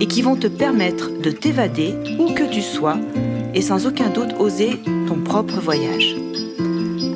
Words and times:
et 0.00 0.06
qui 0.06 0.22
vont 0.22 0.36
te 0.36 0.46
permettre 0.46 1.10
de 1.20 1.30
t'évader 1.30 1.94
où 2.18 2.32
que 2.32 2.44
tu 2.44 2.62
sois 2.62 2.98
et 3.54 3.62
sans 3.62 3.86
aucun 3.86 4.08
doute 4.08 4.34
oser 4.38 4.78
ton 5.06 5.16
propre 5.16 5.60
voyage. 5.60 6.16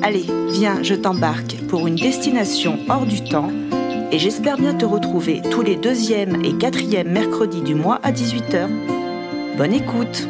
Allez, 0.01 0.25
viens, 0.51 0.83
je 0.83 0.95
t'embarque 0.95 1.55
pour 1.69 1.87
une 1.87 1.95
destination 1.95 2.77
hors 2.89 3.05
du 3.05 3.23
temps 3.23 3.51
et 4.11 4.19
j'espère 4.19 4.57
bien 4.57 4.73
te 4.73 4.85
retrouver 4.85 5.41
tous 5.49 5.61
les 5.61 5.75
deuxième 5.75 6.43
et 6.43 6.53
quatrième 6.53 7.11
mercredis 7.11 7.61
du 7.61 7.75
mois 7.75 7.99
à 8.03 8.11
18h. 8.11 8.67
Bonne 9.57 9.73
écoute 9.73 10.27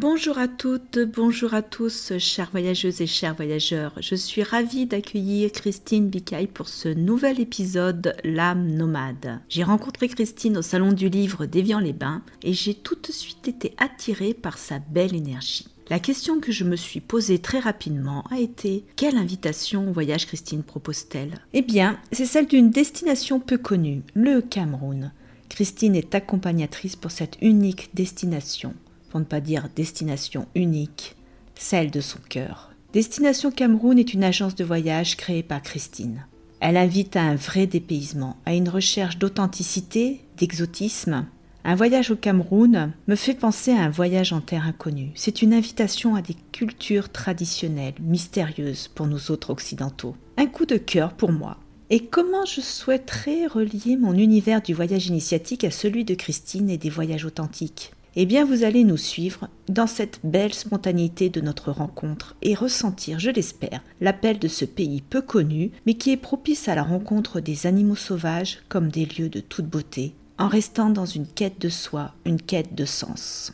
Bonjour 0.00 0.38
à 0.38 0.46
toutes, 0.46 1.00
bonjour 1.00 1.54
à 1.54 1.62
tous, 1.62 2.12
chères 2.18 2.50
voyageuses 2.52 3.00
et 3.00 3.08
chers 3.08 3.34
voyageurs. 3.34 3.92
Je 4.00 4.14
suis 4.14 4.44
ravie 4.44 4.86
d'accueillir 4.86 5.50
Christine 5.50 6.08
Bicaille 6.08 6.46
pour 6.46 6.68
ce 6.68 6.88
nouvel 6.88 7.40
épisode 7.40 8.14
L'âme 8.22 8.68
nomade. 8.68 9.40
J'ai 9.48 9.64
rencontré 9.64 10.06
Christine 10.06 10.58
au 10.58 10.62
salon 10.62 10.92
du 10.92 11.08
livre 11.08 11.46
d'Évian-les-Bains 11.46 12.22
et 12.44 12.52
j'ai 12.52 12.74
tout 12.74 12.94
de 12.94 13.10
suite 13.10 13.48
été 13.48 13.74
attirée 13.76 14.34
par 14.34 14.56
sa 14.56 14.78
belle 14.78 15.16
énergie. 15.16 15.66
La 15.90 15.98
question 15.98 16.38
que 16.38 16.52
je 16.52 16.62
me 16.62 16.76
suis 16.76 17.00
posée 17.00 17.40
très 17.40 17.58
rapidement 17.58 18.22
a 18.30 18.38
été 18.38 18.84
quelle 18.94 19.16
invitation 19.16 19.90
au 19.90 19.92
voyage 19.92 20.28
Christine 20.28 20.62
propose-t-elle? 20.62 21.40
Eh 21.54 21.62
bien, 21.62 21.98
c'est 22.12 22.24
celle 22.24 22.46
d'une 22.46 22.70
destination 22.70 23.40
peu 23.40 23.58
connue, 23.58 24.02
le 24.14 24.42
Cameroun. 24.42 25.10
Christine 25.48 25.96
est 25.96 26.14
accompagnatrice 26.14 26.94
pour 26.94 27.10
cette 27.10 27.36
unique 27.42 27.90
destination 27.94 28.74
pour 29.10 29.20
ne 29.20 29.24
pas 29.24 29.40
dire 29.40 29.68
destination 29.74 30.46
unique, 30.54 31.16
celle 31.54 31.90
de 31.90 32.00
son 32.00 32.18
cœur. 32.28 32.70
Destination 32.92 33.50
Cameroun 33.50 33.98
est 33.98 34.14
une 34.14 34.24
agence 34.24 34.54
de 34.54 34.64
voyage 34.64 35.16
créée 35.16 35.42
par 35.42 35.62
Christine. 35.62 36.24
Elle 36.60 36.76
invite 36.76 37.16
à 37.16 37.22
un 37.22 37.36
vrai 37.36 37.66
dépaysement, 37.66 38.36
à 38.46 38.54
une 38.54 38.68
recherche 38.68 39.18
d'authenticité, 39.18 40.20
d'exotisme. 40.36 41.26
Un 41.64 41.74
voyage 41.74 42.10
au 42.10 42.16
Cameroun 42.16 42.92
me 43.06 43.14
fait 43.14 43.34
penser 43.34 43.72
à 43.72 43.82
un 43.82 43.90
voyage 43.90 44.32
en 44.32 44.40
terre 44.40 44.66
inconnue. 44.66 45.10
C'est 45.14 45.42
une 45.42 45.52
invitation 45.52 46.14
à 46.14 46.22
des 46.22 46.36
cultures 46.52 47.12
traditionnelles, 47.12 47.94
mystérieuses 48.00 48.88
pour 48.88 49.06
nous 49.06 49.30
autres 49.30 49.50
occidentaux. 49.50 50.16
Un 50.36 50.46
coup 50.46 50.66
de 50.66 50.76
cœur 50.76 51.12
pour 51.12 51.30
moi. 51.30 51.58
Et 51.90 52.00
comment 52.00 52.44
je 52.44 52.60
souhaiterais 52.60 53.46
relier 53.46 53.96
mon 53.96 54.14
univers 54.14 54.62
du 54.62 54.74
voyage 54.74 55.06
initiatique 55.06 55.64
à 55.64 55.70
celui 55.70 56.04
de 56.04 56.14
Christine 56.14 56.70
et 56.70 56.78
des 56.78 56.90
voyages 56.90 57.24
authentiques? 57.24 57.92
Eh 58.20 58.26
bien 58.26 58.44
vous 58.44 58.64
allez 58.64 58.82
nous 58.82 58.96
suivre 58.96 59.46
dans 59.68 59.86
cette 59.86 60.18
belle 60.24 60.52
spontanéité 60.52 61.30
de 61.30 61.40
notre 61.40 61.70
rencontre 61.70 62.34
et 62.42 62.56
ressentir, 62.56 63.20
je 63.20 63.30
l'espère, 63.30 63.80
l'appel 64.00 64.40
de 64.40 64.48
ce 64.48 64.64
pays 64.64 65.02
peu 65.02 65.22
connu, 65.22 65.70
mais 65.86 65.94
qui 65.94 66.10
est 66.10 66.16
propice 66.16 66.66
à 66.66 66.74
la 66.74 66.82
rencontre 66.82 67.38
des 67.38 67.68
animaux 67.68 67.94
sauvages 67.94 68.58
comme 68.68 68.88
des 68.88 69.06
lieux 69.06 69.28
de 69.28 69.38
toute 69.38 69.66
beauté, 69.66 70.16
en 70.36 70.48
restant 70.48 70.90
dans 70.90 71.06
une 71.06 71.28
quête 71.28 71.60
de 71.60 71.68
soi, 71.68 72.12
une 72.24 72.42
quête 72.42 72.74
de 72.74 72.84
sens. 72.84 73.52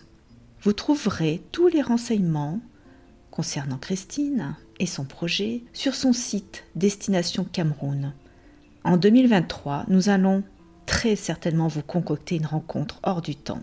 Vous 0.62 0.72
trouverez 0.72 1.42
tous 1.52 1.68
les 1.68 1.82
renseignements 1.82 2.60
concernant 3.30 3.76
Christine 3.76 4.56
et 4.80 4.86
son 4.86 5.04
projet 5.04 5.62
sur 5.74 5.94
son 5.94 6.14
site 6.14 6.64
Destination 6.74 7.44
Cameroun. 7.44 8.14
En 8.82 8.96
2023, 8.96 9.84
nous 9.88 10.08
allons 10.08 10.42
très 10.86 11.16
certainement 11.16 11.68
vous 11.68 11.82
concocter 11.82 12.36
une 12.36 12.46
rencontre 12.46 12.98
hors 13.02 13.20
du 13.20 13.36
temps 13.36 13.60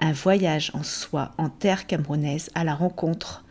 un 0.00 0.12
voyage 0.12 0.70
en 0.74 0.82
soi 0.82 1.32
en 1.38 1.48
terre 1.48 1.86
camerounaise 1.86 2.50
à 2.54 2.64
la 2.64 2.74
rencontre 2.74 3.44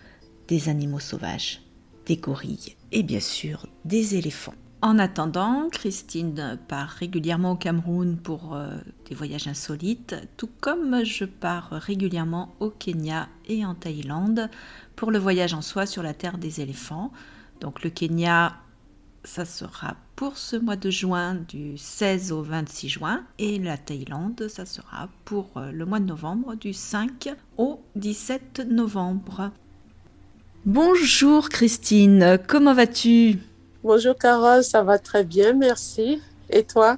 des 0.47 0.69
animaux 0.69 0.99
sauvages, 0.99 1.61
des 2.05 2.17
gorilles 2.17 2.75
et 2.91 3.03
bien 3.03 3.19
sûr 3.19 3.67
des 3.85 4.15
éléphants. 4.15 4.53
En 4.81 4.99
attendant, 4.99 5.69
Christine 5.71 6.59
part 6.67 6.89
régulièrement 6.89 7.53
au 7.53 7.55
Cameroun 7.55 8.15
pour 8.15 8.53
euh, 8.53 8.69
des 9.09 9.15
voyages 9.15 9.47
insolites, 9.47 10.15
tout 10.37 10.49
comme 10.61 11.03
je 11.03 11.25
pars 11.25 11.69
régulièrement 11.71 12.53
au 12.59 12.69
Kenya 12.69 13.27
et 13.47 13.65
en 13.65 13.73
Thaïlande 13.73 14.49
pour 14.95 15.09
le 15.09 15.17
voyage 15.17 15.55
en 15.55 15.63
soi 15.63 15.87
sur 15.87 16.03
la 16.03 16.13
terre 16.13 16.37
des 16.37 16.61
éléphants. 16.61 17.11
Donc 17.59 17.83
le 17.83 17.89
Kenya 17.89 18.53
ça 19.27 19.45
sera 19.45 19.95
pour 20.15 20.37
ce 20.37 20.55
mois 20.55 20.77
de 20.77 20.89
juin 20.89 21.35
du 21.47 21.77
16 21.77 22.31
au 22.31 22.41
26 22.41 22.89
juin. 22.89 23.23
Et 23.37 23.59
la 23.59 23.77
Thaïlande, 23.77 24.47
ça 24.47 24.65
sera 24.65 25.09
pour 25.25 25.49
euh, 25.57 25.71
le 25.71 25.85
mois 25.85 25.99
de 25.99 26.05
novembre 26.05 26.55
du 26.55 26.73
5 26.73 27.35
au 27.57 27.81
17 27.95 28.67
novembre. 28.69 29.51
Bonjour 30.65 31.49
Christine, 31.49 32.39
comment 32.47 32.73
vas-tu? 32.73 33.39
Bonjour 33.83 34.15
Carole, 34.17 34.63
ça 34.63 34.83
va 34.83 34.97
très 34.97 35.23
bien, 35.23 35.53
merci. 35.53 36.21
Et 36.49 36.63
toi? 36.63 36.97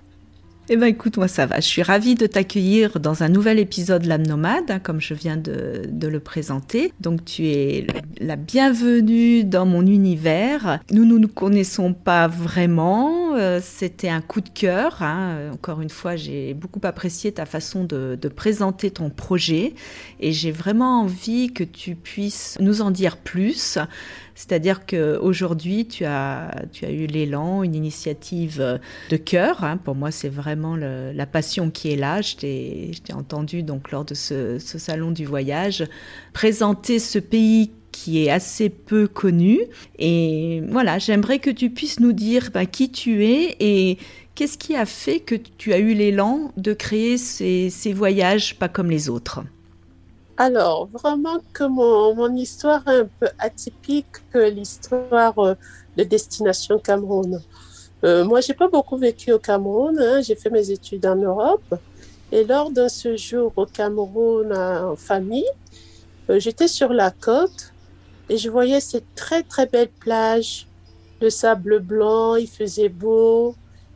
Eh 0.72 0.78
bien, 0.78 0.86
écoute, 0.86 1.18
moi, 1.18 1.28
ça 1.28 1.48
va. 1.48 1.60
Je 1.60 1.66
suis 1.66 1.82
ravie 1.82 2.14
de 2.14 2.28
t'accueillir 2.28 3.00
dans 3.00 3.24
un 3.24 3.30
nouvel 3.30 3.58
épisode 3.58 4.06
L'âme 4.06 4.28
nomade, 4.28 4.70
hein, 4.70 4.78
comme 4.78 5.02
je 5.02 5.16
viens 5.16 5.36
de, 5.36 5.90
le 6.08 6.20
présenter. 6.20 6.94
Donc, 7.00 7.26
tu 7.26 7.48
es 7.48 7.88
la 8.20 8.36
bienvenue 8.36 9.44
dans 9.44 9.66
mon 9.66 9.86
univers. 9.86 10.80
Nous, 10.92 11.06
nous 11.06 11.18
ne 11.18 11.26
connaissons 11.26 11.94
pas 11.94 12.28
vraiment. 12.28 13.36
Euh, 13.36 13.60
c'était 13.64 14.10
un 14.10 14.22
coup 14.22 14.42
de 14.42 14.50
cœur. 14.50 15.02
Hein. 15.02 15.50
Encore 15.52 15.82
une 15.82 15.90
fois, 15.90 16.16
j'ai 16.16 16.54
beaucoup 16.54 16.82
apprécié 16.84 17.32
ta 17.32 17.48
façon 17.48 17.84
de 17.84 18.28
présenter 18.28 18.92
ton 18.92 19.10
projet 19.10 19.74
et 20.20 20.32
j'ai 20.32 20.52
vraiment 20.52 21.02
envie 21.02 21.52
que 21.52 21.64
tu 21.64 21.96
puisses 21.96 22.58
nous 22.60 22.82
en 22.82 22.92
dire 22.92 23.18
plus. 23.18 23.80
C'est-à-dire 24.40 24.86
qu'aujourd'hui, 24.86 25.86
tu 25.86 26.06
as, 26.06 26.64
tu 26.72 26.86
as 26.86 26.92
eu 26.92 27.08
l'élan, 27.08 27.62
une 27.62 27.76
initiative 27.76 28.80
de 29.10 29.18
cœur. 29.18 29.66
Hein. 29.66 29.76
Pour 29.76 29.96
moi, 29.96 30.12
c'est 30.12 30.30
vraiment 30.30 30.78
la 30.78 31.26
passion 31.26 31.70
qui 31.70 31.92
est 31.92 31.98
là. 31.98 32.22
Je 32.22 32.38
t'ai 32.38 33.14
entendu 33.14 33.64
donc 33.64 33.92
lors 33.92 34.06
de 34.06 34.14
ce, 34.14 34.58
salon 34.58 35.12
du 35.12 35.26
voyage 35.26 35.84
présenter 36.32 37.00
ce 37.00 37.20
pays 37.20 37.72
qui 37.92 38.24
est 38.24 38.30
assez 38.30 38.70
peu 38.70 39.10
connu. 39.10 39.60
Et 39.98 40.64
voilà, 40.70 41.00
j'aimerais 41.00 41.40
que 41.40 41.50
tu 41.50 41.70
puisses 41.70 42.00
nous 42.00 42.14
dire 42.14 42.50
ben, 42.54 42.66
qui 42.66 42.90
tu 42.90 43.26
es 43.26 43.58
et 43.60 43.98
qu'est-ce 44.36 44.58
qui 44.58 44.74
a 44.74 44.86
fait 44.86 45.20
que 45.20 45.36
tu 45.36 45.74
as 45.74 45.80
eu 45.80 45.94
l'élan 45.94 46.54
de 46.56 46.72
créer 46.72 47.18
ces 47.18 47.94
voyages 47.94 48.56
pas 48.56 48.70
comme 48.70 48.90
les 48.90 49.10
autres? 49.10 49.42
Alors, 50.42 50.88
vraiment 50.88 51.40
que 51.52 51.66
mon, 51.66 52.34
histoire 52.34 52.88
est 52.88 53.02
un 53.02 53.10
peu 53.20 53.28
atypique 53.40 54.06
que 54.32 54.40
l'histoire 54.50 55.38
euh, 55.40 55.54
de 55.98 56.06
Destination 56.06 56.80
Cameroun. 56.80 57.42
Euh, 58.06 58.24
moi, 58.24 58.40
j'ai 58.40 58.54
pas 58.54 58.70
beaucoup 58.70 58.96
vécu 58.96 59.34
au 59.34 59.40
Cameroun. 59.40 60.00
Hein. 60.00 60.22
J'ai 60.22 60.36
fait 60.36 60.50
mes 60.50 60.72
études 60.72 61.06
en 61.06 61.18
Europe. 61.18 61.76
Et 62.32 62.46
lors 62.46 62.72
d'un 62.72 62.88
séjour 62.88 63.52
au 63.58 63.66
Cameroun 63.66 64.56
en 64.56 64.96
famille, 64.96 65.52
euh, 66.30 66.40
j'étais 66.40 66.70
sur 66.70 66.94
la 66.94 67.12
côte 67.12 67.74
et 68.30 68.38
je 68.38 68.50
voyais 68.50 68.80
ces 68.80 69.04
très 69.16 69.44
très 69.44 69.66
belles 69.66 69.92
plages, 70.00 70.68
de 71.20 71.28
sable 71.28 71.80
blanc, 71.80 72.36
il 72.36 72.48
faisait 72.48 72.88
beau. 72.88 73.56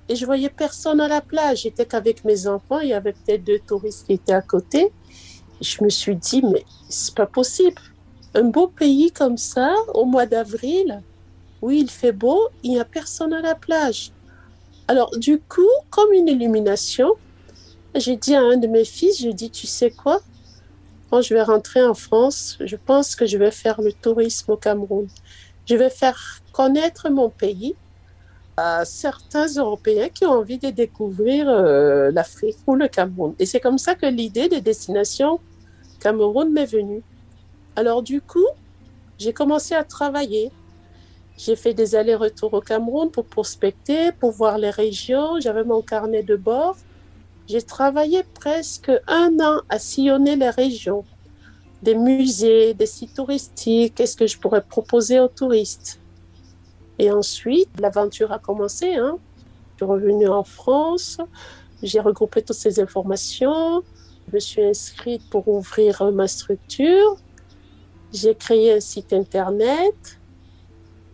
Et 0.10 0.18
je 0.18 0.25
voyais 0.25 0.50
personne 0.50 1.00
à 1.00 1.08
la 1.08 1.22
plage. 1.22 1.62
J'étais 1.62 1.86
qu'avec 1.86 2.25
mes 2.25 2.48
enfants. 2.48 2.80
Il 2.81 2.90
y 2.90 2.94
avait 2.94 3.14
peut-être 3.14 3.46
deux 3.46 3.60
touristes 3.60 4.08
qui 4.08 4.14
étaient 4.14 4.34
à 4.34 4.42
côté 4.42 4.92
je 5.63 5.83
me 5.83 5.89
suis 5.89 6.15
dit, 6.15 6.42
mais 6.44 6.65
c'est 6.89 7.15
pas 7.15 7.25
possible. 7.25 7.81
Un 8.36 8.44
beau 8.44 8.68
pays 8.68 9.12
comme 9.12 9.38
ça, 9.38 9.74
au 9.94 10.06
mois 10.06 10.25
d'avril, 10.25 11.01
où 11.62 11.71
il 11.71 11.89
fait 11.89 12.12
beau, 12.12 12.50
il 12.63 12.71
n'y 12.71 12.80
a 12.80 12.86
personne 12.86 13.33
à 13.33 13.42
la 13.42 13.56
plage. 13.56 14.12
Alors, 14.88 15.18
du 15.18 15.39
coup, 15.39 15.62
comme 15.89 16.12
une 16.12 16.27
illumination, 16.27 17.13
j'ai 17.95 18.18
dit 18.18 18.36
à 18.36 18.42
un 18.42 18.57
de 18.57 18.68
mes 18.68 18.86
fils, 18.86 19.19
j'ai 19.19 19.33
dit, 19.33 19.50
tu 19.50 19.68
sais 19.68 19.92
quoi? 19.92 20.19
Quand 21.10 21.21
je 21.21 21.33
vais 21.33 21.44
rentrer 21.44 21.83
en 21.83 21.94
France, 21.94 22.57
je 22.60 22.75
pense 22.75 23.15
que 23.15 23.25
je 23.25 23.38
vais 23.38 23.51
faire 23.51 23.81
le 23.81 23.94
tourisme 23.94 24.51
au 24.51 24.57
Cameroun. 24.57 25.07
Je 25.65 25.75
vais 25.75 25.89
faire 25.89 26.42
connaître 26.51 27.10
mon 27.10 27.30
pays 27.30 27.75
à 28.57 28.83
certains 28.86 29.48
Européens 29.48 30.10
qui 30.10 30.25
ont 30.25 30.31
envie 30.31 30.57
de 30.57 30.69
découvrir 30.69 31.48
euh, 31.48 32.12
l'Afrique 32.12 32.57
ou 32.68 32.75
le 32.75 32.88
Cameroun. 32.88 33.33
Et 33.39 33.45
c'est 33.45 33.60
comme 33.60 33.77
ça 33.77 33.95
que 33.95 34.06
l'idée 34.06 34.50
de 34.50 34.60
destination 34.60 35.39
Cameroun 36.03 36.51
m'est 36.51 36.65
venue. 36.65 37.01
Alors 37.77 38.03
du 38.03 38.19
coup, 38.19 38.45
j'ai 39.17 39.31
commencé 39.31 39.73
à 39.73 39.85
travailler. 39.85 40.51
J'ai 41.38 41.55
fait 41.55 41.73
des 41.73 41.95
allers-retours 41.95 42.53
au 42.53 42.59
Cameroun 42.59 43.09
pour 43.09 43.23
prospecter, 43.25 44.11
pour 44.11 44.31
voir 44.31 44.57
les 44.57 44.69
régions. 44.69 45.39
J'avais 45.39 45.63
mon 45.63 45.81
carnet 45.81 46.21
de 46.21 46.35
bord. 46.35 46.75
J'ai 47.47 47.61
travaillé 47.61 48.23
presque 48.33 48.91
un 49.07 49.39
an 49.39 49.61
à 49.69 49.79
sillonner 49.79 50.35
les 50.35 50.50
régions, 50.50 51.05
des 51.81 51.95
musées, 51.95 52.73
des 52.73 52.85
sites 52.85 53.15
touristiques, 53.15 53.95
qu'est-ce 53.95 54.17
que 54.17 54.27
je 54.27 54.38
pourrais 54.38 54.61
proposer 54.61 55.21
aux 55.21 55.29
touristes? 55.29 56.00
Et 57.00 57.11
ensuite, 57.11 57.69
l'aventure 57.79 58.31
a 58.33 58.39
commencé. 58.39 58.95
Hein. 58.95 59.17
Je 59.73 59.85
suis 59.85 59.91
revenue 59.91 60.27
en 60.27 60.44
France, 60.44 61.17
j'ai 61.81 62.00
regroupé 62.00 62.41
toutes 62.41 62.55
ces 62.55 62.79
informations, 62.79 63.83
je 64.28 64.36
me 64.36 64.40
suis 64.40 64.64
inscrite 64.64 65.30
pour 65.30 65.48
ouvrir 65.48 66.12
ma 66.12 66.28
structure, 66.28 67.18
j'ai 68.12 68.36
créé 68.36 68.74
un 68.74 68.80
site 68.80 69.14
internet, 69.14 70.20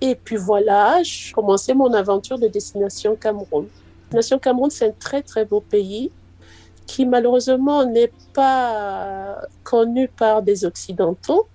et 0.02 0.16
puis 0.16 0.38
voilà, 0.38 1.02
j'ai 1.04 1.34
commencé 1.34 1.74
mon 1.74 1.94
aventure 1.94 2.40
de 2.40 2.48
destination 2.48 3.16
Cameroun. 3.16 3.68
Destination 4.04 4.40
Cameroun, 4.40 4.70
c'est 4.70 4.88
un 4.88 4.92
très 4.92 5.22
très 5.22 5.46
beau 5.46 5.62
pays 5.62 6.12
qui 6.86 7.06
malheureusement 7.06 7.86
n'est 7.86 8.12
pas 8.34 9.42
connu 9.64 10.08
par 10.08 10.42
des 10.42 10.66
Occidentaux. 10.66 11.48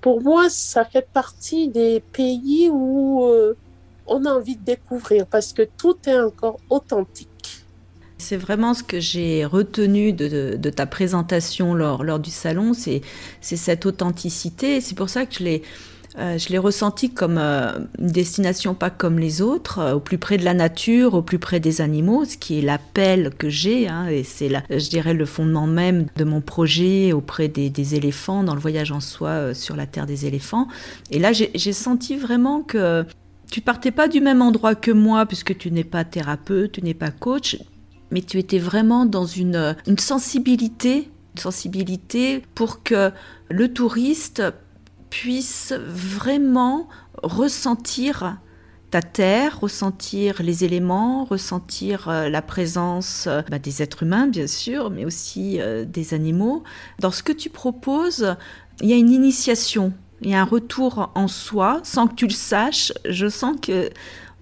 Pour 0.00 0.20
moi, 0.20 0.50
ça 0.50 0.84
fait 0.84 1.06
partie 1.12 1.68
des 1.68 2.00
pays 2.12 2.68
où 2.70 3.24
euh, 3.24 3.56
on 4.06 4.24
a 4.24 4.32
envie 4.32 4.56
de 4.56 4.64
découvrir 4.64 5.26
parce 5.26 5.52
que 5.52 5.62
tout 5.62 5.96
est 6.06 6.18
encore 6.18 6.58
authentique. 6.68 7.28
C'est 8.24 8.38
vraiment 8.38 8.72
ce 8.72 8.82
que 8.82 9.00
j'ai 9.00 9.44
retenu 9.44 10.14
de, 10.14 10.70
ta 10.70 10.86
présentation 10.86 11.74
lors, 11.74 12.18
du 12.18 12.30
salon, 12.30 12.72
c'est 12.72 13.02
cette 13.42 13.84
authenticité. 13.84 14.80
C'est 14.80 14.94
pour 14.94 15.10
ça 15.10 15.26
que 15.26 15.34
je 15.34 15.44
l'ai 15.44 15.62
euh, 16.18 16.60
ressenti 16.60 17.10
comme 17.10 17.36
euh, 17.36 17.72
une 17.98 18.06
destination 18.06 18.72
pas 18.72 18.88
comme 18.88 19.18
les 19.18 19.42
autres, 19.42 19.78
euh, 19.78 19.92
au 19.92 20.00
plus 20.00 20.16
près 20.16 20.38
de 20.38 20.44
la 20.46 20.54
nature, 20.54 21.12
au 21.12 21.20
plus 21.20 21.38
près 21.38 21.60
des 21.60 21.82
animaux, 21.82 22.24
ce 22.24 22.38
qui 22.38 22.58
est 22.58 22.62
l'appel 22.62 23.30
que 23.36 23.50
j'ai, 23.50 23.88
hein, 23.88 24.06
et 24.06 24.24
c'est, 24.24 24.48
je 24.70 24.88
dirais, 24.88 25.12
le 25.12 25.26
fondement 25.26 25.66
même 25.66 26.06
de 26.16 26.24
mon 26.24 26.40
projet 26.40 27.12
auprès 27.12 27.48
des, 27.48 27.94
éléphants, 27.94 28.42
dans 28.42 28.54
le 28.54 28.60
voyage 28.60 28.90
en 28.90 29.00
soi 29.00 29.52
sur 29.52 29.76
la 29.76 29.86
terre 29.86 30.06
des 30.06 30.24
éléphants. 30.24 30.66
Et 31.10 31.18
là, 31.18 31.34
j'ai, 31.34 31.72
senti 31.74 32.16
vraiment 32.16 32.62
que 32.62 33.04
tu 33.50 33.60
partais 33.60 33.90
pas 33.90 34.08
du 34.08 34.22
même 34.22 34.40
endroit 34.40 34.74
que 34.74 34.92
moi, 34.92 35.26
puisque 35.26 35.58
tu 35.58 35.70
n'es 35.70 35.84
pas 35.84 36.04
thérapeute, 36.04 36.72
tu 36.72 36.82
n'es 36.82 36.94
pas 36.94 37.10
coach, 37.10 37.58
mais 38.10 38.22
tu 38.22 38.38
étais 38.38 38.58
vraiment 38.58 39.06
dans 39.06 39.26
une, 39.26 39.76
sensibilité, 39.98 41.10
une 41.34 41.40
sensibilité 41.40 42.42
pour 42.54 42.82
que 42.82 43.10
le 43.48 43.72
touriste 43.72 44.42
puisse 45.10 45.72
vraiment 45.86 46.88
ressentir 47.22 48.38
ta 48.90 49.02
terre, 49.02 49.58
ressentir 49.58 50.40
les 50.40 50.62
éléments, 50.62 51.24
ressentir 51.24 52.08
euh, 52.08 52.28
la 52.28 52.42
présence 52.42 53.26
euh, 53.26 53.42
bah, 53.50 53.58
des 53.58 53.82
êtres 53.82 54.04
humains, 54.04 54.28
bien 54.28 54.46
sûr, 54.46 54.88
mais 54.90 55.04
aussi 55.04 55.60
euh, 55.60 55.84
des 55.84 56.14
animaux. 56.14 56.62
Dans 57.00 57.10
ce 57.10 57.24
que 57.24 57.32
tu 57.32 57.50
proposes, 57.50 58.36
il 58.80 58.88
y 58.88 58.92
a 58.92 58.96
une 58.96 59.10
initiation, 59.10 59.92
il 60.22 60.30
y 60.30 60.34
a 60.34 60.40
un 60.40 60.44
retour 60.44 61.10
en 61.16 61.26
soi, 61.26 61.80
sans 61.82 62.06
que 62.06 62.14
tu 62.14 62.26
le 62.28 62.32
saches. 62.32 62.92
Je 63.04 63.28
sens 63.28 63.56
que 63.60 63.90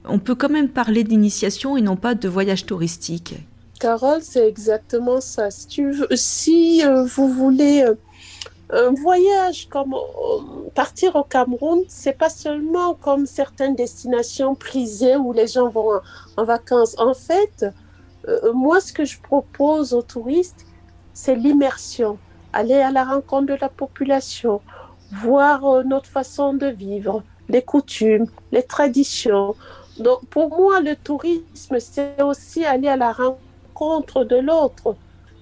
on 0.04 0.18
peut 0.18 0.34
quand 0.34 0.50
même 0.50 0.68
parler 0.68 1.04
d'initiation 1.04 1.76
et 1.76 1.80
non 1.80 1.96
pas 1.96 2.14
de 2.14 2.28
voyage 2.28 2.66
touristique. 2.66 3.36
Carole, 3.82 4.22
c'est 4.22 4.46
exactement 4.46 5.20
ça. 5.20 5.50
Si, 5.50 5.66
si 6.14 6.84
vous 6.84 7.28
voulez 7.28 7.84
un 8.70 8.92
voyage 8.92 9.68
comme 9.68 9.92
euh, 9.94 10.70
partir 10.72 11.16
au 11.16 11.24
Cameroun, 11.24 11.82
c'est 11.88 12.16
pas 12.16 12.30
seulement 12.30 12.94
comme 12.94 13.26
certaines 13.26 13.74
destinations 13.74 14.54
prisées 14.54 15.16
où 15.16 15.32
les 15.32 15.48
gens 15.48 15.68
vont 15.68 16.00
en, 16.36 16.44
vacances. 16.44 16.96
En 16.96 17.12
fait, 17.12 17.66
euh, 18.28 18.52
moi, 18.52 18.80
ce 18.80 18.92
que 18.92 19.04
je 19.04 19.20
propose 19.20 19.94
aux 19.94 20.02
touristes, 20.02 20.64
c'est 21.12 21.34
l'immersion. 21.34 22.18
Aller 22.52 22.80
à 22.80 22.92
la 22.92 23.02
rencontre 23.02 23.46
de 23.46 23.58
la 23.60 23.68
population, 23.68 24.60
voir 25.10 25.64
euh, 25.64 25.82
notre 25.82 26.06
façon 26.06 26.54
de 26.54 26.66
vivre, 26.66 27.24
les 27.48 27.62
coutumes, 27.62 28.28
les 28.52 28.62
traditions. 28.62 29.56
Donc, 29.98 30.24
pour 30.26 30.50
moi, 30.56 30.78
le 30.80 30.94
tourisme, 30.94 31.80
c'est 31.80 32.22
aussi 32.22 32.64
aller 32.64 32.86
à 32.86 32.96
la 32.96 33.10
rencontre 33.10 33.40
de 33.74 34.36
l'autre, 34.36 34.96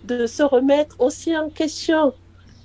de 0.04 0.26
se 0.26 0.42
remettre 0.42 0.96
aussi 1.00 1.36
en 1.36 1.50
question 1.50 2.14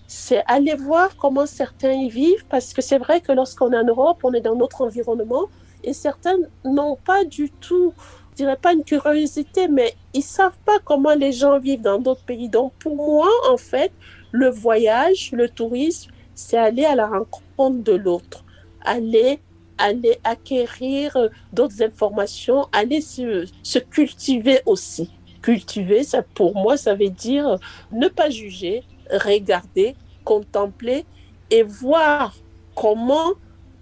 c'est 0.07 0.43
aller 0.47 0.75
voir 0.75 1.15
comment 1.17 1.45
certains 1.45 1.91
y 1.91 2.09
vivent, 2.09 2.45
parce 2.49 2.73
que 2.73 2.81
c'est 2.81 2.97
vrai 2.97 3.21
que 3.21 3.31
lorsqu'on 3.31 3.71
est 3.71 3.77
en 3.77 3.85
Europe, 3.85 4.19
on 4.23 4.33
est 4.33 4.41
dans 4.41 4.55
notre 4.55 4.81
environnement, 4.81 5.45
et 5.83 5.93
certains 5.93 6.37
n'ont 6.63 6.95
pas 6.95 7.25
du 7.25 7.49
tout, 7.49 7.93
je 8.31 8.37
dirais 8.37 8.57
pas 8.57 8.73
une 8.73 8.83
curiosité, 8.83 9.67
mais 9.67 9.95
ils 10.13 10.23
savent 10.23 10.57
pas 10.65 10.79
comment 10.83 11.15
les 11.15 11.31
gens 11.31 11.59
vivent 11.59 11.81
dans 11.81 11.99
d'autres 11.99 12.23
pays. 12.23 12.49
Donc 12.49 12.73
pour 12.79 12.95
moi, 12.95 13.29
en 13.49 13.57
fait, 13.57 13.91
le 14.31 14.49
voyage, 14.49 15.31
le 15.31 15.49
tourisme, 15.49 16.11
c'est 16.33 16.57
aller 16.57 16.85
à 16.85 16.95
la 16.95 17.07
rencontre 17.07 17.83
de 17.83 17.93
l'autre, 17.93 18.43
aller 18.83 19.39
aller 19.77 20.17
acquérir 20.23 21.17
d'autres 21.51 21.83
informations, 21.83 22.67
aller 22.71 23.01
se, 23.01 23.45
se 23.61 23.79
cultiver 23.79 24.61
aussi. 24.65 25.09
Cultiver, 25.45 26.03
ça 26.03 26.23
pour 26.23 26.55
moi, 26.55 26.75
ça 26.75 26.95
veut 26.95 27.11
dire 27.11 27.59
ne 27.91 28.07
pas 28.07 28.31
juger, 28.31 28.81
regarder, 29.11 29.95
contempler 30.23 31.05
et 31.51 31.61
voir 31.61 32.35
comment 32.73 33.33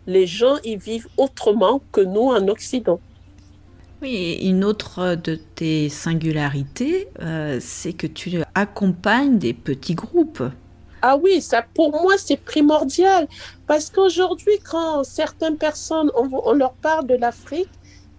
les 0.06 0.28
gens 0.28 0.58
y 0.66 0.76
vivent 0.76 1.08
autrement 1.16 1.82
que 1.94 2.02
nous 2.02 2.28
en 2.28 2.50
Occident. 2.50 3.00
Oui, 4.02 4.40
une 4.42 4.66
autre 4.66 5.16
de 5.16 5.36
tes 5.36 5.88
singularités, 5.88 7.08
euh, 7.22 7.60
c'est 7.62 7.94
que 7.94 8.08
tu 8.08 8.42
accompagnes 8.56 9.40
des 9.40 9.54
petits 9.54 9.96
groupes. 9.96 10.44
Ah 11.02 11.16
oui, 11.16 11.42
ça 11.42 11.66
pour 11.74 11.92
moi 11.92 12.16
c'est 12.18 12.36
primordial 12.44 13.30
parce 13.68 13.90
qu'aujourd'hui 13.90 14.60
quand 14.70 15.06
certaines 15.06 15.58
personnes 15.58 16.12
on 16.16 16.52
leur 16.52 16.74
parle 16.74 17.08
de 17.08 17.16
l'Afrique, 17.16 17.70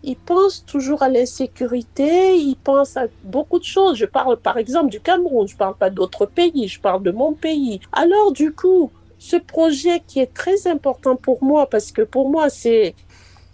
ils 0.04 0.16
pensent 0.16 0.64
toujours 0.64 1.02
à 1.02 1.08
l'insécurité, 1.08 2.36
ils 2.36 2.56
pensent 2.56 2.96
à 2.96 3.06
beaucoup 3.22 3.58
de 3.58 3.64
choses. 3.64 3.96
Je 3.96 4.04
parle 4.04 4.36
par 4.36 4.58
exemple 4.58 4.90
du 4.90 5.00
Cameroun, 5.00 5.48
je 5.48 5.56
parle 5.56 5.76
pas 5.76 5.90
d'autres 5.90 6.26
pays, 6.26 6.68
je 6.68 6.80
parle 6.80 7.02
de 7.02 7.10
mon 7.10 7.32
pays. 7.32 7.80
Alors 7.92 8.32
du 8.32 8.52
coup, 8.52 8.90
ce 9.18 9.36
projet 9.36 10.02
qui 10.06 10.20
est 10.20 10.32
très 10.32 10.66
important 10.66 11.16
pour 11.16 11.42
moi, 11.42 11.68
parce 11.68 11.90
que 11.92 12.02
pour 12.02 12.28
moi 12.30 12.48
c'est 12.50 12.94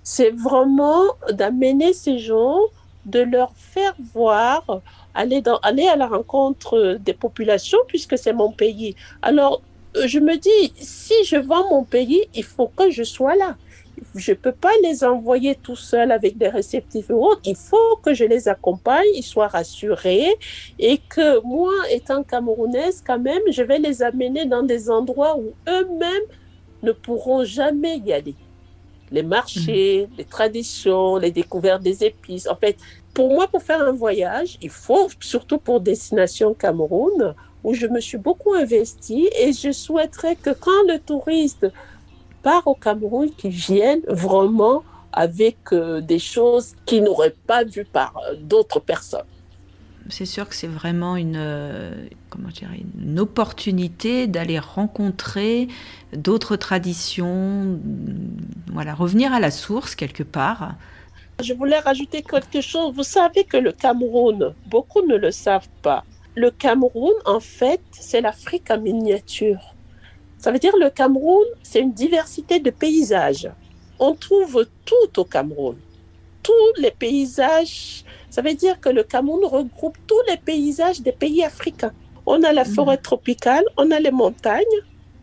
c'est 0.02 0.31
vraiment 0.31 1.05
d'amener 1.31 1.93
ces 1.93 2.19
gens, 2.19 2.58
de 3.06 3.20
leur 3.20 3.53
faire 3.55 3.94
voir, 4.12 4.81
aller, 5.14 5.41
dans, 5.41 5.58
aller 5.58 5.87
à 5.87 5.96
la 5.96 6.06
rencontre 6.06 6.99
des 7.00 7.14
populations, 7.14 7.79
puisque 7.87 8.19
c'est 8.19 8.32
mon 8.32 8.50
pays. 8.50 8.96
Alors, 9.23 9.62
je 10.05 10.19
me 10.19 10.36
dis, 10.36 10.72
si 10.77 11.15
je 11.25 11.36
vends 11.36 11.69
mon 11.70 11.84
pays, 11.84 12.22
il 12.34 12.44
faut 12.44 12.69
que 12.69 12.91
je 12.91 13.03
sois 13.03 13.36
là 13.36 13.56
je 14.15 14.33
ne 14.33 14.37
peux 14.37 14.53
pas 14.53 14.73
les 14.83 15.05
envoyer 15.05 15.55
tout 15.55 15.77
seuls 15.77 16.13
avec 16.13 16.39
des 16.39 16.49
réceptifs 16.49 17.11
et 17.11 17.15
autres. 17.15 17.41
Il 17.45 17.57
faut 17.57 17.97
que 18.03 18.15
je 18.15 18.25
les 18.25 18.49
accompagne, 18.49 19.07
ils 19.15 19.23
soient 19.23 19.49
rassurés 19.49 20.37
et 20.79 20.99
que 20.99 21.41
moi, 21.45 21.73
étant 21.91 22.23
camerounaise, 22.23 23.03
quand 23.07 23.19
même, 23.19 23.43
je 23.51 23.63
vais 23.63 23.79
les 23.79 24.03
amener 24.03 24.47
dans 24.47 24.63
des 24.63 24.91
endroits 24.91 25.37
où 25.37 25.53
eux-mêmes 25.69 26.29
ne 26.83 26.93
pourront 26.93 27.45
jamais 27.45 27.99
y 27.99 28.13
aller. 28.13 28.35
Les 29.11 29.23
marchés, 29.23 30.07
mm. 30.07 30.17
les 30.19 30.25
traditions, 30.25 31.17
les 31.17 31.31
découvertes 31.31 31.83
des 31.83 32.05
épices. 32.05 32.49
En 32.49 32.57
fait, 32.57 32.77
pour 33.13 33.29
moi, 33.31 33.49
pour 33.49 33.63
faire 33.63 33.81
un 33.81 33.93
voyage, 33.93 34.57
il 34.63 34.71
faut, 34.71 35.09
surtout 35.21 35.59
pour 35.59 35.81
Destination 35.81 36.55
Cameroun, 36.55 37.35
où 37.65 37.75
je 37.75 37.87
me 37.87 38.01
suis 38.01 38.19
beaucoup 38.19 38.55
investie 38.55 39.29
et 39.39 39.53
je 39.53 39.73
souhaiterais 39.73 40.37
que 40.37 40.51
quand 40.51 40.83
le 40.89 40.99
touriste 40.99 41.67
part 42.43 42.67
au 42.67 42.75
Cameroun 42.75 43.31
qui 43.37 43.49
viennent 43.49 44.03
vraiment 44.09 44.82
avec 45.13 45.59
euh, 45.73 46.01
des 46.01 46.19
choses 46.19 46.75
qu'ils 46.87 47.03
n'auraient 47.03 47.35
pas 47.47 47.65
vues 47.65 47.85
par 47.85 48.15
euh, 48.17 48.37
d'autres 48.37 48.81
personnes. 48.81 49.27
C'est 50.09 50.27
sûr 50.27 50.49
que 50.49 50.55
c'est 50.55 50.67
vraiment 50.67 51.17
une, 51.17 51.37
euh, 51.37 52.06
comment 52.31 52.49
une 53.03 53.20
opportunité 53.20 54.27
d'aller 54.27 54.59
rencontrer 54.59 55.69
d'autres 56.13 56.56
traditions, 56.56 57.79
voilà, 58.73 58.94
revenir 58.94 59.32
à 59.32 59.39
la 59.39 59.51
source 59.51 59.94
quelque 59.94 60.25
part. 60.25 60.75
Je 61.43 61.55
voulais 61.55 61.79
rajouter 61.79 62.23
quelque 62.23 62.61
chose. 62.61 62.93
Vous 62.94 63.05
savez 63.05 63.44
que 63.44 63.56
le 63.56 63.73
Cameroun, 63.73 64.53
beaucoup 64.67 65.03
ne 65.06 65.17
le 65.17 65.31
savent 65.31 65.69
pas. 65.82 66.05
Le 66.35 66.51
Cameroun, 66.51 67.15
en 67.25 67.41
fait, 67.41 67.81
c'est 67.93 68.20
l'Afrique 68.20 68.70
en 68.70 68.81
miniature. 68.81 69.75
Ça 70.41 70.51
veut 70.51 70.59
dire 70.59 70.75
le 70.79 70.89
Cameroun, 70.89 71.44
c'est 71.63 71.81
une 71.81 71.93
diversité 71.93 72.61
de 72.61 72.70
paysages. 72.70 73.51
On 73.99 74.15
trouve 74.15 74.67
tout 74.87 75.20
au 75.20 75.25
Cameroun. 75.25 75.77
Tous 76.43 76.73
les 76.79 76.91
paysages, 76.91 78.05
ça 78.31 78.41
veut 78.41 78.55
dire 78.55 78.81
que 78.81 78.89
le 78.89 79.03
Cameroun 79.03 79.44
regroupe 79.44 79.99
tous 80.06 80.23
les 80.29 80.39
paysages 80.39 81.03
des 81.03 81.13
pays 81.13 81.44
africains. 81.44 81.93
On 82.25 82.43
a 82.43 82.55
la 82.55 82.65
mhm. 82.65 82.73
forêt 82.75 82.97
tropicale, 82.97 83.65
on 83.77 83.91
a 83.91 84.01
les 84.01 84.11
montagnes, 84.11 84.65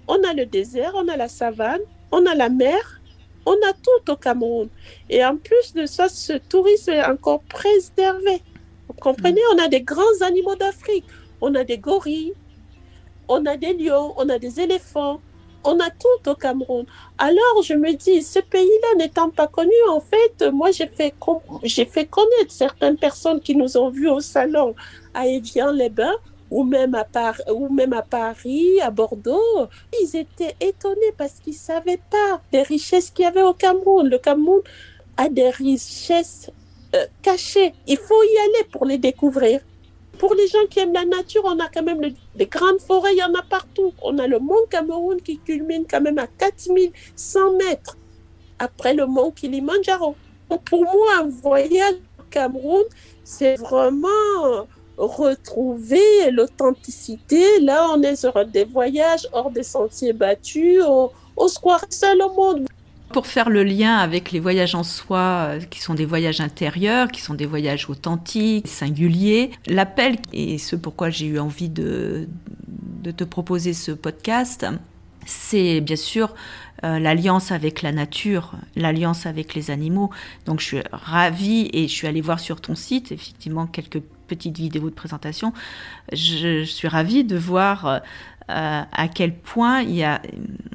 on 0.08 0.24
a 0.24 0.34
le 0.34 0.46
désert, 0.46 0.92
on 0.94 1.08
a 1.08 1.18
la 1.18 1.28
savane, 1.28 1.82
on 2.12 2.24
a 2.28 2.36
la 2.36 2.50
mer, 2.50 3.02
on 3.48 3.54
a 3.54 3.74
tout 3.74 4.12
au 4.12 4.16
Cameroun. 4.18 4.70
Et 5.10 5.26
en 5.26 5.36
plus 5.36 5.74
de 5.74 5.88
ça, 5.88 6.10
ce 6.10 6.34
tourisme 6.34 6.92
est 6.92 7.06
encore 7.06 7.42
préservé. 7.42 8.44
Vous 8.88 8.94
comprenez? 8.94 9.42
On 9.56 9.64
a 9.64 9.68
des 9.68 9.82
grands 9.82 10.22
animaux 10.22 10.56
d'Afrique. 10.56 11.06
On 11.42 11.56
a 11.56 11.64
des 11.64 11.80
gorilles, 11.80 12.34
on 13.28 13.46
a 13.46 13.58
des 13.58 13.74
lions, 13.74 14.14
on 14.18 14.30
a 14.30 14.40
des 14.40 14.60
éléphants, 14.60 15.20
on 15.64 15.80
a 15.80 15.90
tout 15.90 16.30
au 16.30 16.36
Cameroun. 16.36 16.86
Alors 17.18 17.62
je 17.64 17.74
me 17.74 17.94
dis, 17.94 18.22
ce 18.22 18.40
pays-là 18.40 18.98
n'étant 18.98 19.30
pas 19.30 19.48
connu, 19.48 19.74
en 19.90 20.00
fait, 20.00 20.50
moi 20.52 20.72
j'ai 20.72 20.88
fait, 20.88 21.14
j'ai 21.64 21.86
fait 21.86 22.06
connaître 22.06 22.52
certaines 22.52 22.98
personnes 22.98 23.40
qui 23.42 23.56
nous 23.56 23.78
ont 23.78 23.90
vus 23.90 24.10
au 24.10 24.20
salon 24.20 24.76
à 25.14 25.28
Évian-les-Bains 25.28 26.18
ou 26.50 26.64
même 26.64 26.96
à 26.96 27.04
Paris, 27.04 27.44
ou 27.54 27.70
même 27.70 27.94
à 27.94 28.02
Paris, 28.02 28.80
à 28.82 28.90
Bordeaux, 28.90 29.68
ils 30.02 30.16
étaient 30.16 30.56
étonnés 30.62 31.14
parce 31.18 31.40
qu'ils 31.40 31.54
savaient 31.54 32.00
pas 32.10 32.42
des 32.52 32.62
richesses 32.62 33.12
qu'il 33.12 33.26
y 33.26 33.28
avait 33.28 33.44
au 33.44 33.54
Cameroun. 33.54 34.08
Le 34.08 34.18
Cameroun 34.18 34.62
a 35.18 35.30
des 35.30 35.50
richesses 35.50 36.50
euh, 36.96 37.06
cachées. 37.22 37.74
Il 37.86 37.98
faut 37.98 38.24
y 38.24 38.38
aller 38.38 38.70
pour 38.72 38.86
les 38.86 38.98
découvrir. 38.98 39.60
Pour 40.18 40.34
les 40.34 40.48
gens 40.48 40.66
qui 40.70 40.80
aiment 40.80 40.94
la 40.94 41.06
nature, 41.06 41.44
on 41.46 41.60
a 41.60 41.68
quand 41.70 41.84
même 41.84 42.02
des 42.36 42.46
grandes 42.46 42.80
forêts, 42.80 43.14
il 43.14 43.20
y 43.20 43.24
en 43.24 43.34
a 43.34 43.44
partout. 43.44 43.94
On 44.02 44.18
a 44.18 44.28
le 44.28 44.40
mont 44.40 44.66
Cameroun 44.70 45.22
qui 45.22 45.38
culmine 45.38 45.86
quand 45.90 46.02
même 46.02 46.18
à 46.18 46.28
4100 46.28 47.52
mètres 47.58 47.98
après 48.60 48.94
le 48.94 49.06
mont 49.06 49.32
Kilimanjaro. 49.32 50.16
Pour 50.66 50.84
moi, 50.84 51.08
un 51.22 51.28
voyage 51.28 51.96
au 52.20 52.24
Cameroun, 52.30 52.84
c'est 53.24 53.56
vraiment 53.56 54.66
retrouver 54.98 56.32
l'authenticité. 56.32 57.60
Là, 57.60 57.88
on 57.94 58.02
est 58.02 58.16
sur 58.16 58.44
des 58.46 58.64
voyages 58.64 59.28
hors 59.32 59.52
des 59.52 59.64
sentiers 59.64 60.14
battus. 60.14 60.82
On, 60.86 61.48
se 61.48 61.60
croirait 61.60 61.86
seul 61.90 62.22
au 62.22 62.34
monde. 62.34 62.68
Pour 63.12 63.26
faire 63.28 63.50
le 63.50 63.64
lien 63.64 63.96
avec 63.96 64.32
les 64.32 64.40
voyages 64.40 64.76
en 64.76 64.84
soi, 64.84 65.20
euh, 65.20 65.60
qui 65.62 65.80
sont 65.80 65.94
des 65.94 66.06
voyages 66.06 66.42
intérieurs, 66.42 67.10
qui 67.10 67.22
sont 67.22 67.34
des 67.34 67.46
voyages 67.46 67.90
authentiques, 67.90 68.68
singuliers, 68.68 69.52
l'appel, 69.66 70.18
et 70.34 70.58
ce 70.58 70.76
pourquoi 70.76 71.10
j'ai 71.10 71.28
eu 71.28 71.40
envie 71.40 71.70
de, 71.70 72.28
te 73.16 73.24
proposer 73.24 73.74
ce 73.74 73.94
podcast, 73.94 74.66
c'est 75.26 75.80
bien 75.80 75.96
sûr 75.96 76.36
euh, 76.84 77.00
l'alliance 77.00 77.54
avec 77.54 77.82
la 77.82 77.94
nature, 77.94 78.52
l'alliance 78.76 79.26
avec 79.26 79.56
les 79.56 79.72
animaux. 79.72 80.10
Donc 80.46 80.60
je 80.60 80.66
suis 80.66 80.82
ravie 80.92 81.70
et 81.72 81.88
je 81.88 81.94
suis 81.94 82.08
allée 82.08 82.20
voir 82.20 82.42
sur 82.42 82.60
ton 82.60 82.76
site 82.76 83.14
effectivement 83.14 83.66
quelques 83.66 84.02
petites 84.28 84.58
vidéos 84.58 84.90
de 84.90 84.96
présentation. 84.96 85.54
Je, 86.12 86.66
suis 86.66 86.90
ravie 86.90 87.24
de 87.24 87.38
voir 87.38 88.02
euh, 88.50 88.82
à 88.92 89.08
quel 89.08 89.36
point 89.36 89.82
il 89.82 89.96
y 89.96 90.04
a, 90.04 90.22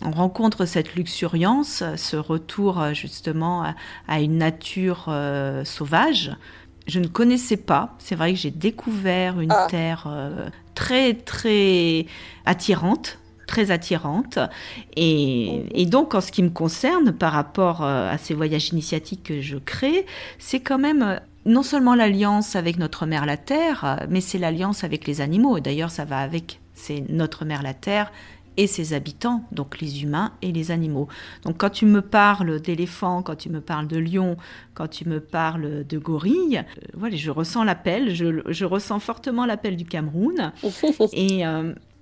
on 0.03 0.11
rencontre 0.11 0.67
cette 0.67 0.95
luxuriance, 0.95 1.83
ce 1.97 2.17
retour 2.17 2.81
euh, 2.81 2.93
justement 2.93 3.65
à, 4.09 4.21
une 4.21 4.39
nature 4.39 5.15
sauvage. 5.65 6.33
Je 6.87 6.99
ne 6.99 7.07
connaissais 7.07 7.57
pas. 7.57 7.95
C'est 7.99 8.17
vrai 8.17 8.33
que 8.33 8.39
j'ai 8.39 8.51
découvert 8.51 9.41
une 9.41 9.53
ah. 9.53 9.67
terre 9.71 10.09
très 10.75 11.15
très 11.15 12.07
attirante 12.45 13.19
très 13.53 13.71
attirante. 13.71 14.39
Et, 14.97 15.87
donc, 15.87 16.15
en 16.15 16.23
ce 16.23 16.33
qui 16.33 16.43
me 16.43 16.49
concerne, 16.49 17.13
par 17.13 17.35
rapport 17.35 17.85
euh, 17.85 18.11
à 18.11 18.17
ces 18.17 18.33
voyages 18.33 18.71
initiatiques 18.71 19.25
que 19.25 19.43
je 19.43 19.59
crée, 19.59 20.07
c'est 20.39 20.61
quand 20.61 20.79
même 20.79 21.03
euh, 21.03 21.17
non 21.45 21.63
seulement 21.63 21.95
l'alliance 21.95 22.57
avec 22.57 22.79
notre 22.79 23.05
mère 23.05 23.27
la 23.27 23.37
Terre, 23.37 23.85
euh, 23.85 24.07
mais 24.09 24.23
c'est 24.23 24.39
l'alliance 24.39 24.85
avec 24.85 25.07
les 25.07 25.21
animaux. 25.21 25.61
D'ailleurs, 25.61 25.91
ça 25.91 26.07
va 26.07 26.21
avec, 26.21 26.61
c'est 26.83 27.05
notre 27.09 27.45
mère 27.45 27.63
la 27.63 27.75
Terre 27.75 28.11
et 28.57 28.67
ses 28.67 28.93
habitants, 28.93 29.45
donc 29.53 29.81
les 29.81 30.03
humains 30.03 30.33
et 30.43 30.53
les 30.53 30.71
animaux. 30.71 31.09
Donc 31.45 31.59
quand 31.59 31.71
tu 31.71 31.87
me 31.87 32.03
parles 32.03 32.61
d'éléphants, 32.61 33.23
quand 33.23 33.37
tu 33.37 33.49
me 33.49 33.61
parles 33.61 33.87
de 33.87 33.97
lions, 33.97 34.37
quand 34.75 34.89
tu 34.89 35.09
me 35.09 35.21
parles 35.21 35.87
de 35.87 35.99
gorilles, 35.99 36.63
voilà, 36.95 37.17
je 37.17 37.31
ressens 37.31 37.65
l'appel, 37.65 38.15
je, 38.15 38.65
ressens 38.65 38.99
fortement 38.99 39.47
l'appel 39.47 39.77
du 39.77 39.85
Cameroun. 39.85 40.53
et, 41.13 41.45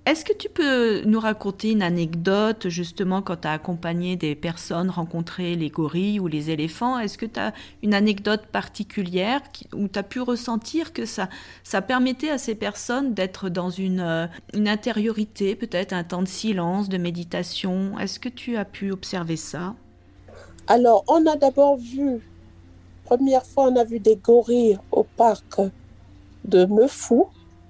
est-ce 0.07 0.25
que 0.25 0.33
tu 0.33 0.49
peux 0.49 1.03
nous 1.05 1.19
raconter 1.19 1.69
une 1.69 1.83
anecdote 1.83 2.69
justement 2.69 3.21
quand 3.21 3.41
tu 3.41 3.47
as 3.47 3.51
accompagné 3.51 4.15
des 4.15 4.33
personnes 4.33 4.89
rencontrer 4.89 5.55
les 5.55 5.69
gorilles 5.69 6.19
ou 6.19 6.25
les 6.25 6.49
éléphants? 6.49 6.97
Est-ce 6.97 7.19
que 7.19 7.27
tu 7.27 7.39
as 7.39 7.53
une 7.83 7.93
anecdote 7.93 8.41
particulière 8.51 9.41
où 9.75 9.87
tu 9.87 10.01
pu 10.01 10.19
ressentir 10.19 10.91
que 10.91 11.05
ça, 11.05 11.29
ça 11.63 11.83
permettait 11.83 12.31
à 12.31 12.39
ces 12.39 12.55
personnes 12.55 13.13
d'être 13.13 13.49
dans 13.49 13.69
une, 13.69 13.99
euh, 13.99 14.25
une 14.55 14.67
intériorité, 14.67 15.55
peut-être 15.55 15.93
un 15.93 16.03
temps 16.03 16.23
de 16.23 16.27
silence, 16.27 16.89
de 16.89 16.97
méditation? 16.97 17.99
Est-ce 17.99 18.19
que 18.19 18.29
tu 18.29 18.57
as 18.57 18.65
pu 18.65 18.91
observer 18.91 19.37
ça? 19.37 19.75
Alors, 20.65 21.03
on 21.07 21.27
a 21.27 21.35
d'abord 21.35 21.77
vu, 21.77 22.21
première 23.05 23.45
fois, 23.45 23.65
on 23.65 23.75
a 23.75 23.83
vu 23.83 23.99
des 23.99 24.15
gorilles 24.15 24.79
au 24.91 25.03
parc 25.03 25.61
de 26.45 26.65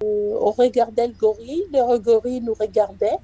On 0.02 0.50
regardait 0.50 1.08
le 1.08 1.14
gorille, 1.14 1.64
le 1.72 1.98
gorille 1.98 2.40
nous 2.40 2.54
regardait. 2.54 3.18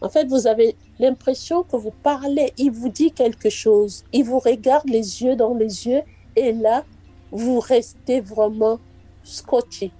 En 0.00 0.08
fait, 0.08 0.24
vous 0.26 0.46
avez 0.46 0.76
l'impression 0.98 1.62
que 1.62 1.76
vous 1.76 1.92
parlez, 2.02 2.52
il 2.56 2.70
vous 2.70 2.88
dit 2.88 3.12
quelque 3.12 3.50
chose, 3.50 4.04
il 4.12 4.24
vous 4.24 4.38
regarde 4.38 4.88
les 4.88 5.22
yeux 5.22 5.36
dans 5.36 5.54
les 5.54 5.86
yeux, 5.86 6.02
et 6.36 6.52
là, 6.52 6.84
vous 7.30 7.60
restez 7.60 8.20
vraiment 8.20 8.78
scotché. 9.22 9.92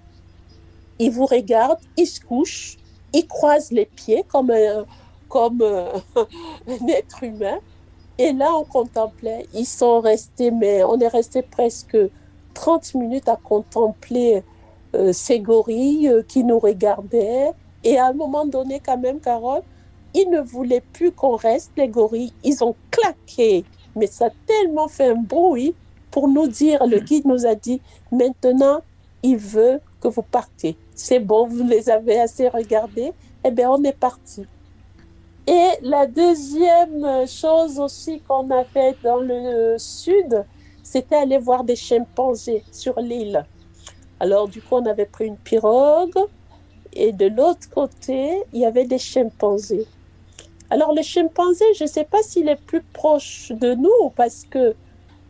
Il 0.98 1.10
vous 1.10 1.26
regarde, 1.26 1.78
il 1.96 2.06
se 2.06 2.20
couche, 2.20 2.78
il 3.12 3.26
croise 3.26 3.70
les 3.72 3.86
pieds 3.86 4.24
comme 4.28 4.50
un, 4.50 4.86
comme 5.28 5.62
un 5.62 6.02
être 6.88 7.22
humain. 7.22 7.58
Et 8.18 8.32
là, 8.32 8.54
on 8.54 8.64
contemplait. 8.64 9.46
Ils 9.54 9.66
sont 9.66 10.00
restés, 10.00 10.50
mais 10.50 10.84
on 10.84 10.98
est 10.98 11.08
resté 11.08 11.42
presque 11.42 11.96
30 12.52 12.94
minutes 12.94 13.28
à 13.28 13.36
contempler 13.36 14.42
ces 15.12 15.40
gorilles 15.40 16.08
euh, 16.08 16.22
qui 16.22 16.44
nous 16.44 16.58
regardaient. 16.58 17.52
Et 17.84 17.98
à 17.98 18.06
un 18.06 18.12
moment 18.12 18.44
donné, 18.44 18.80
quand 18.84 18.98
même, 18.98 19.20
Carole, 19.20 19.62
ils 20.14 20.28
ne 20.28 20.40
voulaient 20.40 20.82
plus 20.92 21.12
qu'on 21.12 21.36
reste, 21.36 21.72
les 21.76 21.88
gorilles. 21.88 22.32
Ils 22.44 22.62
ont 22.62 22.74
claqué. 22.90 23.64
Mais 23.96 24.06
ça 24.06 24.26
a 24.26 24.30
tellement 24.46 24.88
fait 24.88 25.10
un 25.10 25.14
bruit 25.14 25.74
pour 26.10 26.28
nous 26.28 26.48
dire, 26.48 26.86
le 26.86 26.98
guide 26.98 27.24
nous 27.24 27.46
a 27.46 27.54
dit, 27.54 27.80
maintenant, 28.10 28.80
il 29.22 29.36
veut 29.36 29.80
que 30.00 30.08
vous 30.08 30.22
partiez. 30.22 30.76
C'est 30.94 31.20
bon, 31.20 31.46
vous 31.46 31.64
les 31.64 31.88
avez 31.88 32.20
assez 32.20 32.48
regardés. 32.48 33.12
Eh 33.44 33.50
bien, 33.50 33.70
on 33.70 33.82
est 33.84 33.96
parti. 33.96 34.44
Et 35.46 35.68
la 35.82 36.06
deuxième 36.06 37.26
chose 37.26 37.78
aussi 37.78 38.20
qu'on 38.20 38.50
a 38.50 38.64
fait 38.64 38.96
dans 39.02 39.18
le 39.18 39.76
sud, 39.78 40.44
c'était 40.82 41.16
aller 41.16 41.38
voir 41.38 41.64
des 41.64 41.76
chimpanzés 41.76 42.64
sur 42.72 43.00
l'île. 43.00 43.44
Alors, 44.20 44.48
du 44.48 44.60
coup, 44.60 44.76
on 44.76 44.84
avait 44.84 45.06
pris 45.06 45.26
une 45.26 45.38
pirogue 45.38 46.18
et 46.92 47.12
de 47.12 47.26
l'autre 47.26 47.70
côté, 47.70 48.42
il 48.52 48.60
y 48.60 48.66
avait 48.66 48.84
des 48.84 48.98
chimpanzés. 48.98 49.86
Alors, 50.68 50.94
le 50.94 51.00
chimpanzé, 51.00 51.64
je 51.74 51.84
ne 51.84 51.88
sais 51.88 52.04
pas 52.04 52.22
s'il 52.22 52.46
est 52.50 52.60
plus 52.60 52.82
proche 52.82 53.50
de 53.50 53.74
nous 53.74 54.10
parce 54.14 54.44
que 54.44 54.74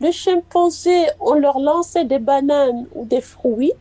le 0.01 0.11
chimpanzé, 0.11 1.05
on 1.21 1.35
leur 1.35 1.59
lançait 1.59 2.03
des 2.03 2.19
bananes 2.19 2.85
ou 2.93 3.05
des 3.05 3.21
fruits. 3.21 3.71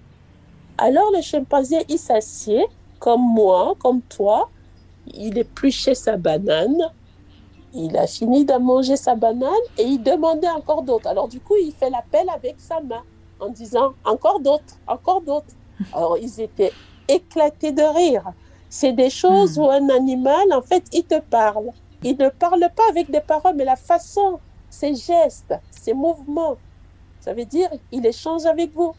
Alors, 0.78 1.10
le 1.12 1.22
chimpanzé, 1.22 1.78
il 1.88 1.98
s'assied 1.98 2.64
comme 3.00 3.22
moi, 3.34 3.74
comme 3.80 4.02
toi. 4.02 4.48
Il 5.12 5.36
épluchait 5.38 5.96
sa 5.96 6.16
banane. 6.16 6.92
Il 7.74 7.96
a 7.96 8.06
fini 8.06 8.44
de 8.44 8.54
manger 8.54 8.96
sa 8.96 9.16
banane 9.16 9.50
et 9.76 9.82
il 9.82 10.02
demandait 10.02 10.50
encore 10.50 10.82
d'autres. 10.82 11.08
Alors, 11.08 11.26
du 11.26 11.40
coup, 11.40 11.56
il 11.60 11.72
fait 11.72 11.90
l'appel 11.90 12.28
avec 12.30 12.54
sa 12.58 12.80
main 12.80 13.02
en 13.40 13.48
disant 13.48 13.94
encore 14.04 14.40
d'autres, 14.40 14.76
encore 14.86 15.20
d'autres. 15.20 15.54
Alors 15.92 16.18
ils 16.18 16.40
étaient 16.40 16.72
éclatés 17.08 17.72
de 17.72 17.82
rire. 17.82 18.24
C'est 18.68 18.92
des 18.92 19.10
choses 19.10 19.58
hmm. 19.58 19.62
où 19.62 19.70
un 19.70 19.88
animal, 19.88 20.52
en 20.52 20.62
fait, 20.62 20.84
il 20.92 21.04
te 21.04 21.20
parle. 21.20 21.70
Il 22.02 22.16
ne 22.16 22.28
parle 22.28 22.68
pas 22.74 22.84
avec 22.88 23.10
des 23.10 23.20
paroles, 23.20 23.54
mais 23.56 23.64
la 23.64 23.76
façon, 23.76 24.38
ses 24.70 24.94
gestes, 24.94 25.54
ses 25.70 25.92
mouvements, 25.92 26.56
ça 27.20 27.34
veut 27.34 27.44
dire 27.44 27.68
il 27.92 28.06
échange 28.06 28.46
avec 28.46 28.72
vous. 28.74 28.94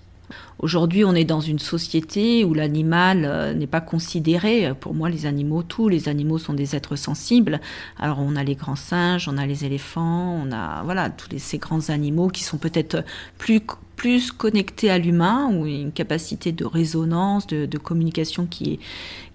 Aujourd'hui, 0.60 1.04
on 1.04 1.14
est 1.14 1.26
dans 1.26 1.42
une 1.42 1.60
société 1.60 2.46
où 2.46 2.54
l'animal 2.54 3.26
euh, 3.26 3.54
n'est 3.54 3.68
pas 3.68 3.82
considéré. 3.82 4.74
Pour 4.80 4.94
moi, 4.94 5.10
les 5.10 5.26
animaux, 5.26 5.64
tous 5.64 5.90
les 5.90 6.08
animaux 6.08 6.38
sont 6.38 6.54
des 6.54 6.76
êtres 6.76 6.96
sensibles. 6.96 7.60
Alors, 8.00 8.20
on 8.20 8.36
a 8.36 8.44
les 8.44 8.56
grands 8.56 8.76
singes, 8.76 9.28
on 9.28 9.38
a 9.38 9.46
les 9.46 9.66
éléphants, 9.66 10.42
on 10.46 10.52
a 10.52 10.84
voilà 10.84 11.10
tous 11.10 11.38
ces 11.38 11.58
grands 11.58 11.90
animaux 11.90 12.30
qui 12.30 12.44
sont 12.44 12.58
peut-être 12.58 13.04
plus 13.38 13.62
plus 14.02 14.32
connectés 14.32 14.90
à 14.90 14.98
l'humain 14.98 15.52
ou 15.54 15.68
une 15.68 15.92
capacité 15.92 16.52
de 16.52 16.66
résonance, 16.66 17.46
de, 17.46 17.78
communication 17.78 18.48
qui 18.48 18.74
est 18.74 18.80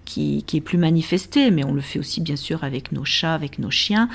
qui, 0.03 0.43
est 0.53 0.61
plus 0.61 0.77
manifesté, 0.77 1.51
mais 1.51 1.65
on 1.65 1.73
le 1.73 1.81
fait 1.81 1.99
aussi 1.99 2.21
bien 2.21 2.35
sûr 2.37 2.63
avec 2.63 2.91
nos 2.93 3.03
chats, 3.03 3.33
avec 3.33 3.59
nos 3.59 3.71
chiens. 3.71 4.07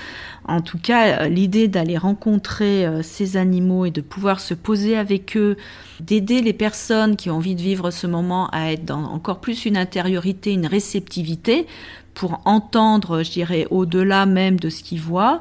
En 0.44 0.62
tout 0.62 0.78
cas, 0.78 1.28
l'idée 1.28 1.68
d'aller 1.68 1.98
rencontrer 1.98 2.86
euh, 2.86 3.02
ces 3.02 3.36
animaux 3.36 3.84
et 3.84 3.90
de 3.90 4.00
pouvoir 4.00 4.40
se 4.40 4.54
poser 4.54 4.96
avec 4.96 5.36
eux, 5.36 5.56
d'aider 6.00 6.40
les 6.40 6.54
personnes 6.54 7.16
qui 7.16 7.30
ont 7.30 7.36
envie 7.36 7.54
de 7.54 7.60
vivre 7.60 7.90
ce 7.90 8.06
moment 8.06 8.48
à 8.52 8.72
être 8.72 8.86
dans 8.86 9.04
encore 9.04 9.40
plus 9.40 9.66
une 9.66 9.76
intériorité, 9.76 10.52
une 10.52 10.66
réceptivité, 10.66 11.66
pour 12.14 12.40
entendre, 12.44 13.22
je 13.22 13.30
dirais, 13.30 13.66
au-delà 13.70 14.26
même 14.26 14.58
de 14.58 14.68
ce 14.68 14.82
qu'ils 14.82 15.00
voient, 15.00 15.40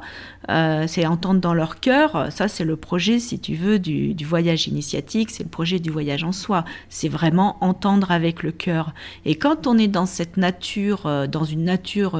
euh, 0.49 0.85
c'est 0.87 1.05
entendre 1.05 1.39
dans 1.39 1.53
leur 1.53 1.79
cœur. 1.79 2.31
Ça, 2.31 2.47
c'est 2.47 2.63
le 2.63 2.75
projet, 2.75 3.19
si 3.19 3.39
tu 3.39 3.55
veux, 3.55 3.79
du, 3.79 4.15
voyage 4.25 4.67
initiatique, 4.67 5.29
c'est 5.31 5.43
le 5.43 5.49
projet 5.49 5.79
du 5.79 5.89
voyage 5.89 6.23
en 6.23 6.31
soi. 6.31 6.65
C'est 6.89 7.09
vraiment 7.09 7.57
entendre 7.61 8.11
avec 8.11 8.43
le 8.43 8.51
cœur. 8.51 8.93
Et 9.25 9.35
quand 9.35 9.67
on 9.67 9.77
est 9.77 9.87
dans 9.87 10.05
cette 10.05 10.37
nature, 10.37 11.05
euh, 11.05 11.27
dans 11.27 11.43
une 11.43 11.63
nature 11.63 12.19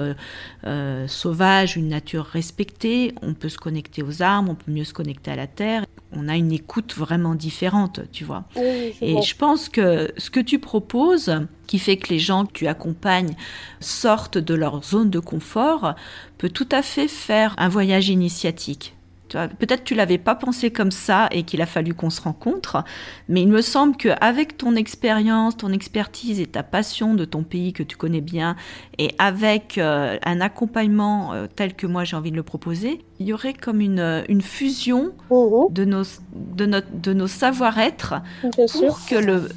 euh, 0.66 1.08
sauvage, 1.08 1.78
une 1.78 1.90
nature 1.90 2.26
respectée, 2.26 3.14
on 3.22 3.34
peut 3.34 3.50
se 3.50 3.58
connecter 3.58 4.04
aux 4.04 4.22
arbres, 4.22 4.52
on 4.52 4.56
peut 4.56 4.72
mieux 4.72 4.84
se 4.84 4.94
connecter 4.94 5.32
à 5.32 5.36
la 5.36 5.48
terre. 5.48 5.86
On 6.14 6.28
a 6.28 6.36
une 6.36 6.52
écoute 6.52 6.96
vraiment 6.96 7.36
différente, 7.36 8.02
tu 8.12 8.26
vois. 8.26 8.44
Et 8.58 9.22
je 9.22 9.36
pense 9.36 9.70
que 9.70 10.12
ce 10.18 10.30
que 10.30 10.40
tu 10.40 10.60
proposes, 10.60 11.34
qui 11.68 11.80
fait 11.80 11.98
que 11.98 12.10
les 12.10 12.20
gens 12.20 12.46
que 12.46 12.52
tu 12.52 12.68
accompagnes 12.68 13.36
sortent 13.80 14.38
de 14.38 14.54
leur 14.54 14.84
zone 14.84 15.10
de 15.10 15.20
confort, 15.20 15.96
peut 16.38 16.50
tout 16.50 16.68
à 16.72 16.82
fait 16.82 17.08
faire 17.08 17.56
un 17.58 17.70
voyage 17.70 18.10
initiatique. 18.10 18.94
Peut-être 19.60 19.84
tu 19.84 19.96
l'avais 19.96 20.18
pas 20.18 20.36
pensé 20.36 20.72
comme 20.72 20.92
ça 20.92 21.28
et 21.32 21.44
qu'il 21.44 21.62
a 21.62 21.66
fallu 21.66 21.94
qu'on 21.94 22.10
se 22.10 22.22
rencontre, 22.22 22.84
mais 23.28 23.42
il 23.42 23.50
me 23.50 23.62
semble 23.62 23.96
qu'avec 23.98 24.58
ton 24.58 24.76
expérience, 24.76 25.58
ton 25.58 25.72
expertise 25.72 26.40
et 26.40 26.48
ta 26.48 26.64
passion 26.64 27.14
de 27.14 27.26
ton 27.26 27.44
pays 27.44 27.74
que 27.74 27.84
tu 27.84 27.98
connais 27.98 28.22
bien, 28.22 28.56
et 28.98 29.14
avec 29.18 29.78
euh, 29.78 30.18
un 30.24 30.42
accompagnement 30.42 31.34
euh, 31.34 31.48
tel 31.54 31.76
que 31.76 31.88
moi 31.88 32.04
j'ai 32.04 32.16
envie 32.16 32.32
de 32.32 32.36
le 32.36 32.44
proposer, 32.44 33.04
il 33.20 33.28
y 33.28 33.34
aurait 33.34 33.54
comme 33.54 33.82
une, 33.82 34.24
une 34.30 34.42
fusion 34.42 35.14
mhm. 35.30 35.72
de 35.72 35.86
nos, 35.86 36.04
de 36.34 36.66
notre, 36.66 36.88
de 36.94 37.14
nos 37.14 37.28
savoir-être 37.28 38.16
pour 38.80 39.06
que 39.06 39.16
le 39.16 39.50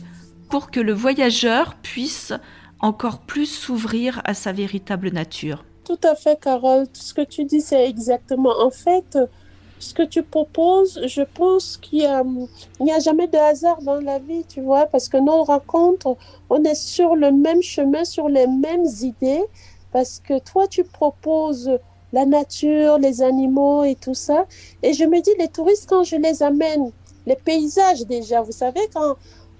pour 0.48 0.70
que 0.70 0.78
le 0.78 0.92
voyageur 0.92 1.74
puisse 1.82 2.32
encore 2.78 3.18
plus 3.20 3.46
s'ouvrir 3.46 4.20
à 4.24 4.34
sa 4.34 4.52
véritable 4.52 5.10
nature. 5.10 5.64
Tout 5.84 5.98
à 6.04 6.14
fait, 6.14 6.38
Carole. 6.40 6.86
Ce 6.92 7.12
que 7.14 7.22
tu 7.22 7.44
dis, 7.44 7.60
c'est 7.60 7.88
exactement. 7.88 8.52
En 8.60 8.70
fait, 8.70 9.18
ce 9.84 9.94
que 9.94 10.02
tu 10.02 10.22
proposes, 10.22 11.00
je 11.06 11.22
pense 11.22 11.76
qu'il 11.76 12.08
n'y 12.80 12.92
a, 12.92 12.98
jamais 13.00 13.28
de 13.28 13.36
hasard 13.36 13.80
dans 13.82 14.00
la 14.00 14.18
vie, 14.18 14.44
tu 14.48 14.60
vois, 14.60 14.86
parce 14.86 15.08
que 15.08 15.18
nos 15.18 15.44
rencontres, 15.44 16.16
on 16.50 16.64
est 16.64 16.74
sur 16.74 17.14
le 17.14 17.30
même 17.30 17.62
chemin, 17.62 18.04
sur 18.04 18.28
les 18.28 18.46
mêmes 18.46 18.86
idées, 19.02 19.44
parce 19.92 20.20
que 20.26 20.38
toi, 20.40 20.66
tu 20.66 20.84
proposes 20.84 21.70
la 22.12 22.24
nature, 22.24 22.98
les 22.98 23.22
animaux 23.22 23.84
et 23.84 23.94
tout 23.94 24.14
ça. 24.14 24.46
Et 24.82 24.94
je 24.94 25.04
me 25.04 25.20
dis, 25.20 25.32
les 25.38 25.48
touristes, 25.48 25.88
quand 25.88 26.04
je 26.04 26.16
les 26.16 26.42
amène, 26.42 26.90
les 27.26 27.36
paysages 27.36 28.06
déjà, 28.06 28.40
vous 28.40 28.52
savez, 28.52 28.88
quand 28.94 29.16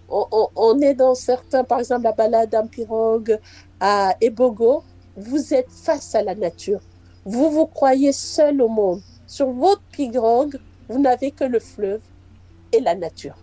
on, 0.08 0.80
est 0.80 0.94
dans 0.94 1.14
certains, 1.14 1.64
par 1.64 1.80
exemple 1.80 2.04
la 2.04 2.12
balade 2.12 2.54
en 2.54 2.66
pirogue 2.66 3.38
à 3.80 4.14
Ebogo, 4.20 4.82
vous 5.16 5.54
êtes 5.54 5.70
face 5.70 6.14
à 6.14 6.22
la 6.22 6.34
nature. 6.34 6.80
Vous 7.24 7.50
vous 7.50 7.66
croyez 7.66 8.12
seul 8.12 8.60
au 8.62 8.68
monde. 8.68 9.00
Sur 9.34 9.50
votre 9.50 9.82
pirogue, 9.90 10.60
vous 10.88 11.00
n'avez 11.00 11.32
que 11.32 11.42
le 11.42 11.58
fleuve 11.58 12.02
et 12.70 12.78
la 12.78 12.94
nature. 12.94 13.34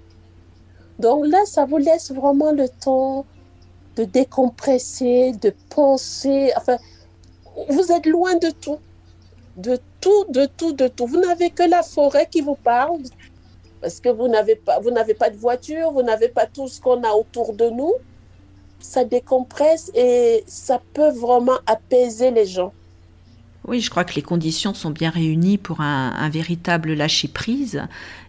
Donc 1.00 1.28
là, 1.28 1.40
ça 1.46 1.66
vous 1.66 1.80
laisse 1.80 2.14
vraiment 2.14 2.54
le 2.54 2.70
temps 2.70 3.26
de 3.98 4.06
décompresser, 4.06 5.34
de 5.34 5.54
penser. 5.76 6.54
Enfin, 6.56 6.78
vous 7.68 7.92
êtes 7.92 8.06
loin 8.06 8.36
de 8.36 8.52
tout. 8.52 8.80
De 9.58 9.78
tout, 10.00 10.24
de 10.30 10.46
tout, 10.46 10.72
de 10.72 10.88
tout. 10.88 11.08
Vous 11.08 11.20
n'avez 11.20 11.50
que 11.50 11.64
la 11.64 11.84
forêt 11.84 12.30
qui 12.32 12.40
vous 12.40 12.56
parle, 12.56 13.02
parce 13.82 14.00
que 14.00 14.08
vous 14.08 14.30
n'avez 14.30 14.56
pas, 14.56 14.80
vous 14.80 14.92
n'avez 14.92 15.14
pas 15.14 15.30
de 15.30 15.36
voiture, 15.36 15.92
vous 15.92 16.04
n'avez 16.04 16.30
pas 16.30 16.46
tout 16.46 16.70
ce 16.70 16.80
qu'on 16.80 17.04
a 17.04 17.12
autour 17.12 17.52
de 17.52 17.70
nous. 17.70 17.96
Ça 18.80 19.04
décompresse 19.04 19.92
et 19.94 20.46
ça 20.48 20.82
peut 20.94 21.12
vraiment 21.12 21.60
apaiser 21.66 22.32
les 22.32 22.46
gens. 22.46 22.72
Oui, 23.68 23.80
je 23.80 23.90
crois 23.90 24.04
que 24.04 24.16
les 24.16 24.22
conditions 24.24 24.74
sont 24.74 24.90
bien 24.90 25.12
réunies 25.12 25.58
pour 25.58 25.82
un, 25.82 26.30
véritable 26.30 26.94
lâcher-prise. 26.94 27.84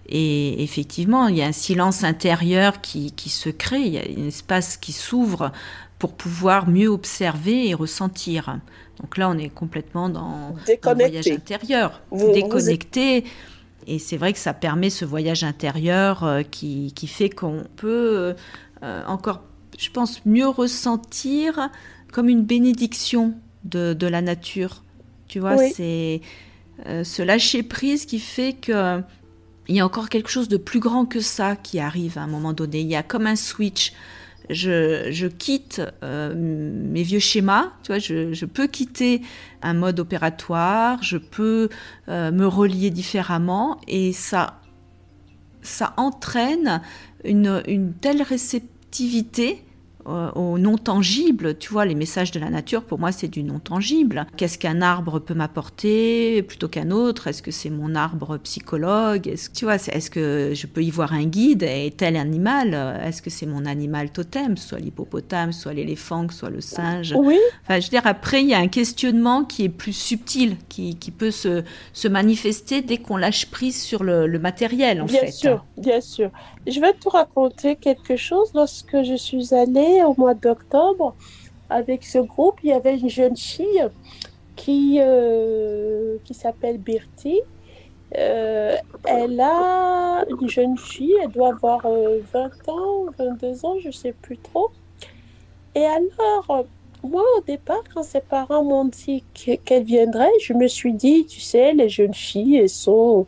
Et 0.09 0.62
effectivement, 0.62 1.29
il 1.29 1.37
y 1.37 1.43
a 1.43 1.47
un 1.47 1.53
silence 1.53 2.05
intérieur 2.05 2.81
qui, 2.81 3.12
qui 3.12 3.31
se 3.31 3.49
crée, 3.49 3.81
il 3.81 3.93
y 3.95 3.99
a 3.99 4.03
un 4.03 4.27
espace 4.27 4.77
qui 4.77 4.93
s'ouvre 4.93 5.53
pour 5.99 6.12
pouvoir 6.15 6.69
mieux 6.69 6.89
observer 6.89 7.69
et 7.69 7.75
ressentir. 7.75 8.59
Donc 9.01 9.17
là, 9.17 9.31
on 9.31 9.39
est 9.39 9.49
complètement 9.49 10.09
dans, 10.09 10.55
un 10.85 10.95
voyage 10.95 11.29
intérieur, 11.29 12.03
déconnecté. 12.12 13.25
Et 13.87 13.99
c'est 13.99 14.16
vrai 14.16 14.33
que 14.33 14.38
ça 14.38 14.53
permet 14.53 14.90
ce 14.90 15.05
voyage 15.05 15.45
intérieur 15.45 16.25
euh, 16.25 16.42
qui, 16.42 16.92
qui, 16.95 17.09
fait 17.09 17.31
qu'on 17.31 17.64
peut 17.77 18.35
euh, 18.83 19.03
encore, 19.07 19.42
je 19.79 19.90
pense, 19.90 20.25
mieux 20.25 20.49
ressentir 20.49 21.71
comme 22.12 22.29
une 22.29 22.42
bénédiction 22.42 23.35
de, 23.64 23.92
de 23.92 24.07
la 24.07 24.23
nature. 24.23 24.83
Tu 25.33 25.40
vois, 25.40 25.57
c'est 25.57 26.21
euh, 26.85 27.05
ce 27.05 27.23
lâcher 27.23 27.62
prise 27.62 28.05
qui 28.05 28.18
fait 28.18 28.53
que 28.53 29.01
il 29.66 29.75
y 29.75 29.81
a 29.81 29.87
encore 29.87 30.11
quelque 30.11 30.29
chose 30.29 30.47
de 30.47 30.59
plus 30.59 30.79
grand 30.79 31.07
que 31.07 31.21
ça 31.21 31.57
qui 31.57 31.81
arrive 31.81 32.18
à 32.18 32.21
un 32.21 32.27
moment 32.27 32.53
donné. 32.53 32.81
Il 32.81 32.87
y 32.87 32.97
a 32.97 33.03
comme 33.03 33.27
un 33.27 33.37
switch 33.37 33.95
je, 34.51 35.27
quitte 35.29 35.81
euh, 36.03 36.35
mes 36.37 37.03
vieux 37.03 37.18
schémas, 37.18 37.73
tu 37.83 37.92
vois, 37.92 37.99
je, 37.99 38.45
peux 38.45 38.66
quitter 38.66 39.23
un 39.62 39.73
mode 39.73 40.01
opératoire, 40.01 41.03
je 41.03 41.16
peux 41.16 41.71
euh, 42.11 42.31
me 42.31 42.47
relier 42.47 42.90
différemment 42.90 43.81
et 43.88 44.12
ça, 44.12 44.61
ça 45.62 45.95
entraîne 45.97 46.83
une, 47.25 47.62
une 47.66 47.95
telle 47.95 48.21
réceptivité 48.21 49.64
au 50.07 50.59
non 50.59 50.79
tangible. 50.79 51.57
Tu 51.59 51.73
vois, 51.73 51.85
les 51.85 51.95
messages 51.95 52.31
de 52.31 52.41
la 52.41 52.51
nature, 52.51 52.83
pour 52.85 52.99
moi, 52.99 53.12
c'est 53.12 53.29
du 53.29 53.43
non 53.43 53.59
tangible. 53.59 54.27
Qu'est-ce 54.37 54.59
qu'un 54.59 54.83
arbre 54.83 55.19
peut 55.19 55.35
m'apporter 55.35 56.43
plutôt 56.43 56.69
qu'un 56.69 56.91
autre? 56.91 57.29
Est-ce 57.29 57.43
que 57.43 57.51
c'est 57.51 57.71
mon 57.71 57.95
arbre 57.95 58.37
psychologue? 58.38 59.29
Est-ce 59.29 59.51
tu 59.51 59.65
vois, 59.65 59.77
est-ce 59.77 60.11
que 60.11 60.53
je 60.55 60.67
peux 60.67 60.83
y 60.83 60.91
voir 60.91 61.12
un 61.12 61.25
guide 61.25 61.62
et 61.62 61.93
tel 61.97 62.17
animal? 62.17 62.75
Est-ce 63.05 63.23
que 63.23 63.31
c'est 63.31 63.47
mon 63.47 63.67
animal 63.67 64.11
totem, 64.11 64.57
soit 64.57 64.79
l'hippopotame, 64.79 65.53
soit 65.53 65.73
l'éléphant, 65.73 66.27
soit 66.31 66.51
le 66.51 66.61
singe 66.61 67.15
Oui. 67.17 67.38
Enfin, 67.62 67.81
je 67.81 67.87
veux 67.87 67.91
dire, 67.91 68.07
après, 68.07 68.43
il 68.43 68.49
y 68.49 68.55
a 68.55 68.59
un 68.59 68.69
questionnement 68.69 69.45
qui 69.45 69.65
est 69.65 69.69
plus 69.69 69.93
subtil, 69.93 70.57
qui, 70.69 70.97
qui 70.97 71.11
peut 71.11 71.31
se, 71.31 71.62
se 71.93 72.09
manifester 72.09 72.83
dès 72.83 72.99
qu'on 72.99 73.17
lâche 73.17 73.47
prise 73.47 73.81
sur 73.83 74.05
le, 74.05 74.27
le 74.27 74.38
matériel, 74.38 75.03
en 75.03 75.07
bien 75.07 75.21
fait. 75.21 75.27
Bien 75.27 75.33
sûr, 75.33 75.65
bien 75.77 76.01
sûr. 76.01 76.31
Je 76.67 76.81
vais 76.81 76.93
te 76.93 77.09
raconter 77.09 77.77
quelque 77.77 78.17
chose. 78.17 78.51
Lorsque 78.55 79.03
je 79.03 79.17
suis 79.17 79.55
allée 79.55 79.91
au 80.02 80.14
mois 80.16 80.35
d'octobre, 80.35 81.14
avec 81.68 82.05
ce 82.05 82.18
groupe, 82.18 82.61
il 82.62 82.70
y 82.70 82.72
avait 82.72 82.98
une 82.98 83.09
jeune 83.09 83.37
fille 83.37 83.88
qui, 84.57 84.98
euh, 85.00 86.16
qui 86.24 86.35
s'appelle 86.35 86.78
Bertie. 86.78 87.40
Euh, 88.16 88.76
elle 89.05 89.40
a 89.40 90.24
une 90.28 90.48
jeune 90.48 90.76
fille, 90.76 91.16
elle 91.22 91.31
doit 91.31 91.48
avoir 91.48 91.81
20 91.83 91.88
euh, 91.88 92.48
ans, 92.68 93.07
22 93.18 93.64
ans, 93.64 93.76
je 93.81 93.88
ne 93.88 93.92
sais 93.92 94.12
plus 94.12 94.37
trop. 94.37 94.70
Et 95.74 95.85
alors, 95.85 96.66
moi, 97.02 97.22
au 97.38 97.40
départ, 97.40 97.83
quand 97.94 98.02
ses 98.02 98.20
parents 98.20 98.62
m'ont 98.62 98.85
dit 98.85 99.24
qu'elle 99.33 99.85
viendrait, 99.85 100.31
je 100.40 100.52
me 100.52 100.68
suis 100.68 100.92
dit, 100.92 101.24
tu 101.26 101.40
sais, 101.40 101.72
les 101.72 101.88
jeunes 101.88 102.14
filles, 102.14 102.59
elles 102.59 102.68
sont 102.68 103.26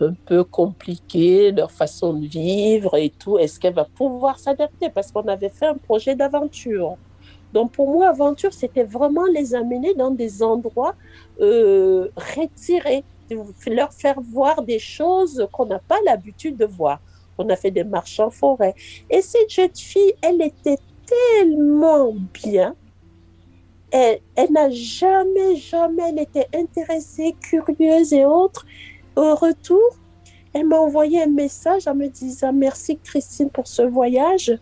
un 0.00 0.14
peu 0.26 0.44
compliqué, 0.44 1.52
leur 1.52 1.70
façon 1.70 2.12
de 2.14 2.26
vivre 2.26 2.96
et 2.96 3.10
tout. 3.10 3.38
Est-ce 3.38 3.58
qu'elle 3.58 3.74
va 3.74 3.84
pouvoir 3.84 4.38
s'adapter? 4.38 4.90
Parce 4.90 5.10
qu'on 5.12 5.26
avait 5.28 5.48
fait 5.48 5.66
un 5.66 5.74
projet 5.76 6.14
d'aventure. 6.14 6.96
Donc 7.52 7.72
pour 7.72 7.90
moi, 7.90 8.08
aventure, 8.08 8.52
c'était 8.52 8.84
vraiment 8.84 9.24
les 9.24 9.54
amener 9.54 9.94
dans 9.94 10.10
des 10.10 10.42
endroits 10.42 10.94
euh, 11.40 12.08
retirés, 12.36 13.04
leur 13.66 13.92
faire 13.92 14.20
voir 14.20 14.62
des 14.62 14.78
choses 14.78 15.46
qu'on 15.52 15.66
n'a 15.66 15.78
pas 15.78 15.98
l'habitude 16.04 16.56
de 16.56 16.66
voir. 16.66 17.00
On 17.38 17.48
a 17.48 17.56
fait 17.56 17.70
des 17.70 17.84
marches 17.84 18.20
en 18.20 18.30
forêt. 18.30 18.74
Et 19.10 19.22
cette 19.22 19.50
jeune 19.50 19.74
fille, 19.74 20.14
elle 20.22 20.42
était 20.42 20.78
tellement 21.06 22.14
bien. 22.32 22.74
Elle, 23.90 24.20
elle 24.34 24.52
n'a 24.52 24.68
jamais, 24.70 25.56
jamais, 25.56 26.02
elle 26.08 26.18
était 26.18 26.48
intéressée, 26.54 27.36
curieuse 27.40 28.12
et 28.12 28.24
autres. 28.24 28.66
Au 29.16 29.34
retour, 29.34 29.96
elle 30.52 30.66
m'a 30.66 30.78
envoyé 30.78 31.22
un 31.22 31.28
message 31.28 31.88
en 31.88 31.94
me 31.94 32.06
disant 32.08 32.52
merci 32.52 32.98
Christine 32.98 33.50
pour 33.50 33.66
ce 33.66 33.82
voyage. 33.82 34.52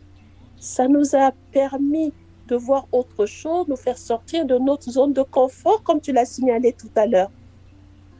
Ça 0.58 0.88
nous 0.88 1.14
a 1.14 1.32
permis 1.52 2.12
de 2.46 2.56
voir 2.56 2.86
autre 2.92 3.26
chose, 3.26 3.66
nous 3.68 3.76
faire 3.76 3.98
sortir 3.98 4.46
de 4.46 4.56
notre 4.58 4.90
zone 4.90 5.12
de 5.12 5.22
confort, 5.22 5.82
comme 5.82 6.00
tu 6.00 6.12
l'as 6.12 6.24
signalé 6.24 6.72
tout 6.72 6.90
à 6.94 7.06
l'heure. 7.06 7.30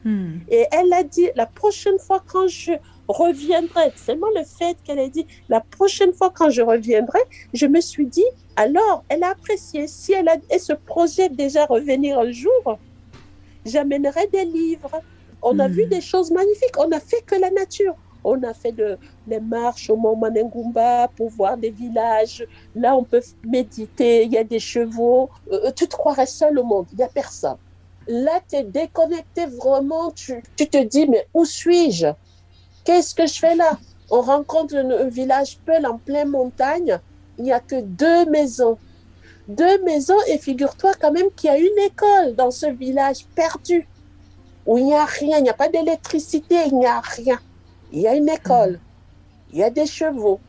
Hmm. 0.03 0.39
Et 0.49 0.65
elle 0.71 0.93
a 0.93 1.03
dit, 1.03 1.27
la 1.35 1.45
prochaine 1.45 1.97
fois 1.99 2.21
quand 2.25 2.47
je 2.47 2.73
reviendrai, 3.07 3.91
seulement 3.95 4.27
le 4.35 4.43
fait 4.43 4.77
qu'elle 4.83 4.99
ait 4.99 5.09
dit, 5.09 5.25
la 5.49 5.61
prochaine 5.61 6.13
fois 6.13 6.31
quand 6.33 6.49
je 6.49 6.61
reviendrai, 6.61 7.19
je 7.53 7.65
me 7.65 7.79
suis 7.79 8.05
dit, 8.05 8.25
alors, 8.55 9.03
elle 9.09 9.23
a 9.23 9.29
apprécié. 9.29 9.87
Si 9.87 10.13
elle, 10.13 10.27
a, 10.27 10.37
elle 10.49 10.59
se 10.59 10.73
projette 10.73 11.35
déjà 11.35 11.65
revenir 11.65 12.19
un 12.19 12.31
jour, 12.31 12.79
j'amènerai 13.65 14.27
des 14.27 14.45
livres, 14.45 15.01
on 15.41 15.59
a 15.59 15.67
vu 15.67 15.85
hmm. 15.85 15.89
des 15.89 16.01
choses 16.01 16.31
magnifiques. 16.31 16.77
On 16.77 16.87
n'a 16.87 16.99
fait 16.99 17.21
que 17.25 17.35
la 17.35 17.51
nature. 17.51 17.95
On 18.23 18.41
a 18.41 18.53
fait 18.55 18.71
de, 18.71 18.97
les 19.27 19.39
marches 19.39 19.89
au 19.91 19.95
Mont 19.95 20.15
Manengumba 20.15 21.07
pour 21.15 21.29
voir 21.29 21.57
des 21.57 21.69
villages. 21.69 22.45
Là, 22.75 22.95
on 22.95 23.03
peut 23.03 23.21
méditer. 23.45 24.23
Il 24.23 24.33
y 24.33 24.37
a 24.37 24.43
des 24.43 24.59
chevaux. 24.59 25.29
Euh, 25.51 25.71
tu 25.75 25.87
te 25.87 25.95
croirais 25.95 26.25
seul 26.25 26.57
au 26.57 26.63
monde. 26.63 26.87
Il 26.91 26.97
n'y 26.97 27.03
a 27.03 27.07
personne. 27.07 27.57
Là, 28.07 28.39
tu 28.49 28.55
es 28.55 28.63
déconnecté 28.63 29.45
vraiment. 29.45 30.09
Tu, 30.11 30.41
tu 30.55 30.67
te 30.67 30.83
dis, 30.83 31.07
mais 31.07 31.27
où 31.35 31.45
suis-je? 31.45 32.07
Qu'est-ce 32.83 33.13
que 33.13 33.27
je 33.27 33.39
fais 33.39 33.55
là? 33.55 33.77
On 34.09 34.21
rencontre 34.21 34.75
un, 34.75 35.07
village 35.07 35.59
Peul 35.65 35.85
en 35.85 35.97
pleine 35.97 36.29
montagne. 36.29 36.99
Il 37.37 37.43
n'y 37.43 37.53
a 37.53 37.59
que 37.59 37.81
deux 37.81 38.25
maisons. 38.25 38.77
Deux 39.47 39.83
maisons 39.83 40.17
et 40.27 40.39
figure-toi 40.39 40.93
quand 40.99 41.11
même 41.11 41.29
qu'il 41.35 41.51
y 41.51 41.53
a 41.53 41.57
une 41.57 41.79
école 41.85 42.35
dans 42.35 42.49
ce 42.49 42.67
village 42.67 43.25
perdu 43.35 43.87
où 44.65 44.77
il 44.77 44.85
n'y 44.85 44.95
a 44.95 45.05
rien, 45.05 45.37
il 45.37 45.43
n'y 45.43 45.49
a 45.49 45.53
pas 45.53 45.69
d'électricité, 45.69 46.55
il 46.67 46.77
n'y 46.77 46.85
a 46.85 47.01
rien. 47.01 47.39
Il 47.91 48.01
y 48.01 48.07
a 48.07 48.15
une 48.15 48.29
école, 48.29 48.79
il 49.51 49.59
y 49.59 49.63
a 49.63 49.69
des 49.69 49.85
chevaux. 49.85 50.39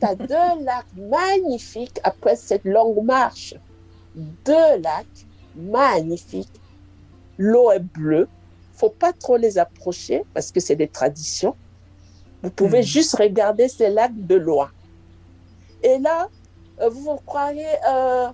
Tu 0.00 0.06
as 0.06 0.14
deux 0.14 0.64
lacs 0.64 0.86
magnifiques 0.96 2.00
après 2.02 2.36
cette 2.36 2.64
longue 2.64 3.04
marche. 3.04 3.54
Deux 4.14 4.80
lacs 4.82 5.26
magnifiques. 5.54 6.60
L'eau 7.36 7.70
est 7.70 7.78
bleue. 7.78 8.28
faut 8.74 8.90
pas 8.90 9.12
trop 9.12 9.36
les 9.36 9.58
approcher 9.58 10.24
parce 10.34 10.50
que 10.50 10.60
c'est 10.60 10.76
des 10.76 10.88
traditions. 10.88 11.54
Vous 12.42 12.50
pouvez 12.50 12.80
hmm. 12.80 12.84
juste 12.96 13.16
regarder 13.16 13.68
ces 13.68 13.90
lacs 13.90 14.26
de 14.26 14.36
loin. 14.36 14.70
Et 15.82 15.98
là, 15.98 16.28
euh, 16.80 16.88
vous 16.88 17.02
vous 17.02 17.16
croyez 17.26 17.66
euh, 17.88 18.28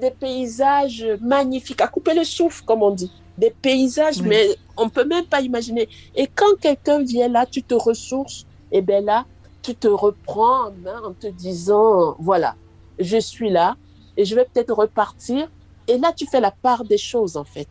des 0.00 0.10
paysages 0.10 1.06
magnifiques, 1.20 1.80
à 1.80 1.88
couper 1.88 2.14
le 2.14 2.24
souffle, 2.24 2.64
comme 2.64 2.82
on 2.82 2.90
dit. 2.90 3.12
Des 3.38 3.50
paysages, 3.50 4.20
mais 4.20 4.56
on 4.76 4.88
peut 4.88 5.04
même 5.04 5.24
pas 5.24 5.40
imaginer. 5.40 5.88
Et 6.14 6.26
quand 6.26 6.58
quelqu'un 6.60 7.02
vient 7.02 7.28
là, 7.28 7.46
tu 7.46 7.62
te 7.62 7.74
ressources, 7.74 8.46
et 8.70 8.82
bien 8.82 9.00
là, 9.00 9.24
tu 9.62 9.74
te 9.74 9.88
reprends 9.88 10.66
en 11.04 11.12
te 11.18 11.28
disant, 11.28 12.16
voilà, 12.18 12.56
je 12.98 13.18
suis 13.18 13.50
là 13.50 13.76
et 14.16 14.24
je 14.24 14.34
vais 14.34 14.44
peut-être 14.44 14.74
repartir. 14.74 15.48
Et 15.88 15.98
là, 15.98 16.12
tu 16.12 16.26
fais 16.26 16.40
la 16.40 16.50
part 16.50 16.84
des 16.84 16.98
choses, 16.98 17.36
en 17.36 17.44
fait. 17.44 17.68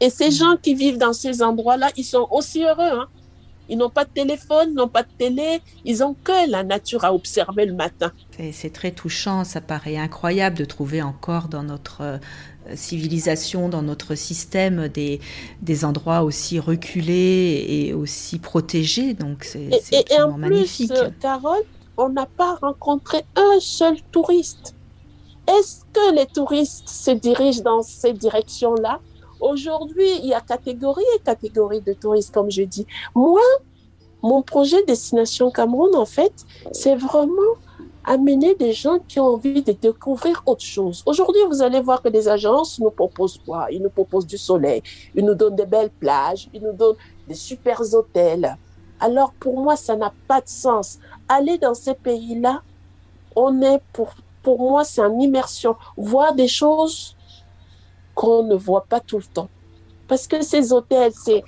Et 0.00 0.10
ces 0.10 0.28
hmm. 0.28 0.32
gens 0.32 0.56
qui 0.60 0.74
vivent 0.74 0.98
dans 0.98 1.12
ces 1.12 1.42
endroits-là, 1.42 1.90
ils 1.96 2.04
sont 2.04 2.26
aussi 2.30 2.64
heureux. 2.64 3.00
Hein. 3.00 3.08
Ils 3.68 3.78
n'ont 3.78 3.90
pas 3.90 4.04
de 4.04 4.10
téléphone, 4.10 4.74
n'ont 4.74 4.88
pas 4.88 5.02
de 5.02 5.08
télé, 5.16 5.62
ils 5.84 6.02
ont 6.02 6.14
que 6.24 6.50
la 6.50 6.64
nature 6.64 7.04
à 7.04 7.14
observer 7.14 7.64
le 7.64 7.74
matin. 7.74 8.10
C'est 8.52 8.72
très 8.72 8.90
touchant, 8.90 9.44
ça 9.44 9.60
paraît 9.60 9.96
incroyable 9.96 10.56
de 10.56 10.64
trouver 10.64 11.00
encore 11.00 11.48
dans 11.48 11.62
notre 11.62 12.00
euh, 12.00 12.18
civilisation, 12.74 13.68
dans 13.68 13.82
notre 13.82 14.14
système, 14.14 14.88
des, 14.88 15.20
des 15.60 15.84
endroits 15.84 16.22
aussi 16.22 16.58
reculés 16.58 17.64
et 17.68 17.94
aussi 17.94 18.38
protégés. 18.38 19.14
Donc 19.14 19.44
c'est 19.44 19.68
et, 19.92 20.14
et 20.14 20.20
en 20.20 20.38
magnifique. 20.38 20.92
Plus, 20.92 21.10
Carole, 21.20 21.62
on 21.96 22.08
n'a 22.08 22.26
pas 22.26 22.54
rencontré 22.60 23.24
un 23.36 23.60
seul 23.60 23.96
touriste. 24.10 24.74
Est-ce 25.48 25.82
que 25.92 26.14
les 26.14 26.26
touristes 26.26 26.88
se 26.88 27.10
dirigent 27.10 27.62
dans 27.62 27.82
ces 27.82 28.12
directions-là? 28.12 29.00
Aujourd'hui, 29.40 30.08
il 30.22 30.26
y 30.26 30.34
a 30.34 30.40
catégorie 30.40 31.02
et 31.16 31.18
catégorie 31.18 31.80
de 31.80 31.92
touristes, 31.92 32.32
comme 32.32 32.50
je 32.50 32.62
dis. 32.62 32.86
Moi, 33.14 33.40
mon 34.22 34.40
projet 34.42 34.84
Destination 34.84 35.50
Cameroun, 35.50 35.96
en 35.96 36.06
fait, 36.06 36.32
c'est 36.70 36.94
vraiment 36.94 37.56
amener 38.04 38.54
des 38.54 38.72
gens 38.72 38.98
qui 39.06 39.20
ont 39.20 39.34
envie 39.34 39.62
de 39.62 39.72
découvrir 39.72 40.42
autre 40.46 40.64
chose. 40.64 41.02
Aujourd'hui, 41.06 41.40
vous 41.48 41.62
allez 41.62 41.80
voir 41.80 42.02
que 42.02 42.08
des 42.08 42.28
agences 42.28 42.78
nous 42.78 42.90
proposent 42.90 43.40
quoi? 43.44 43.68
Ils 43.70 43.82
nous 43.82 43.90
proposent 43.90 44.26
du 44.26 44.38
soleil, 44.38 44.82
ils 45.14 45.24
nous 45.24 45.34
donnent 45.34 45.56
des 45.56 45.66
belles 45.66 45.90
plages, 45.90 46.48
ils 46.52 46.62
nous 46.62 46.72
donnent 46.72 46.96
des 47.28 47.34
super 47.34 47.80
hôtels. 47.94 48.56
Alors 49.00 49.32
pour 49.32 49.60
moi, 49.60 49.76
ça 49.76 49.96
n'a 49.96 50.12
pas 50.28 50.40
de 50.40 50.48
sens. 50.48 50.98
Aller 51.28 51.58
dans 51.58 51.74
ces 51.74 51.94
pays-là, 51.94 52.62
on 53.34 53.62
est 53.62 53.80
pour 53.92 54.14
pour 54.42 54.58
moi, 54.58 54.84
c'est 54.84 55.02
une 55.02 55.22
immersion, 55.22 55.76
voir 55.96 56.34
des 56.34 56.48
choses 56.48 57.16
qu'on 58.14 58.42
ne 58.42 58.56
voit 58.56 58.84
pas 58.84 59.00
tout 59.00 59.18
le 59.18 59.24
temps. 59.24 59.48
Parce 60.12 60.26
que 60.26 60.42
ces 60.42 60.74
hôtels, 60.74 61.14
c'est, 61.14 61.42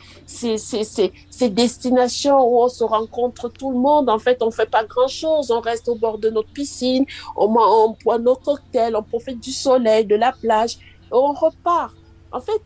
ces 0.56 1.50
destinations 1.50 2.42
où 2.48 2.62
on 2.62 2.68
se 2.70 2.82
rencontre 2.82 3.50
tout 3.50 3.70
le 3.70 3.76
monde. 3.76 4.08
En 4.08 4.18
fait, 4.18 4.42
on 4.42 4.46
ne 4.46 4.50
fait 4.52 4.70
pas 4.70 4.84
grand-chose. 4.84 5.50
On 5.50 5.60
reste 5.60 5.86
au 5.86 5.96
bord 5.96 6.16
de 6.16 6.30
notre 6.30 6.48
piscine, 6.48 7.04
on, 7.36 7.54
on 7.54 7.94
boit 8.02 8.16
nos 8.16 8.36
cocktails, 8.36 8.96
on 8.96 9.02
profite 9.02 9.38
du 9.38 9.52
soleil, 9.52 10.06
de 10.06 10.14
la 10.14 10.32
plage, 10.32 10.76
et 10.76 11.12
on 11.12 11.34
repart. 11.34 11.92
En 12.32 12.40
fait, 12.40 12.62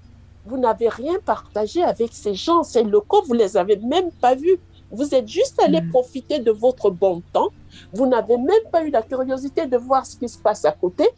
vous 0.46 0.56
n'avez 0.56 0.88
rien 0.88 1.18
partagé 1.26 1.82
avec 1.82 2.10
ces 2.12 2.34
gens. 2.34 2.62
Ces 2.62 2.84
locaux, 2.84 3.24
vous 3.26 3.34
les 3.34 3.56
avez 3.56 3.74
même 3.78 4.12
pas 4.12 4.36
vus. 4.36 4.60
Vous 4.92 5.16
êtes 5.16 5.26
juste 5.26 5.60
allé 5.60 5.80
mm. 5.80 5.90
profiter 5.90 6.38
de 6.38 6.52
votre 6.52 6.90
bon 6.90 7.24
temps. 7.32 7.48
Vous 7.92 8.06
n'avez 8.06 8.36
même 8.36 8.70
pas 8.70 8.84
eu 8.84 8.90
la 8.90 9.02
curiosité 9.02 9.66
de 9.66 9.76
voir 9.76 10.06
ce 10.06 10.16
qui 10.16 10.28
se 10.28 10.38
passe 10.38 10.64
à 10.64 10.70
côté. 10.70 11.08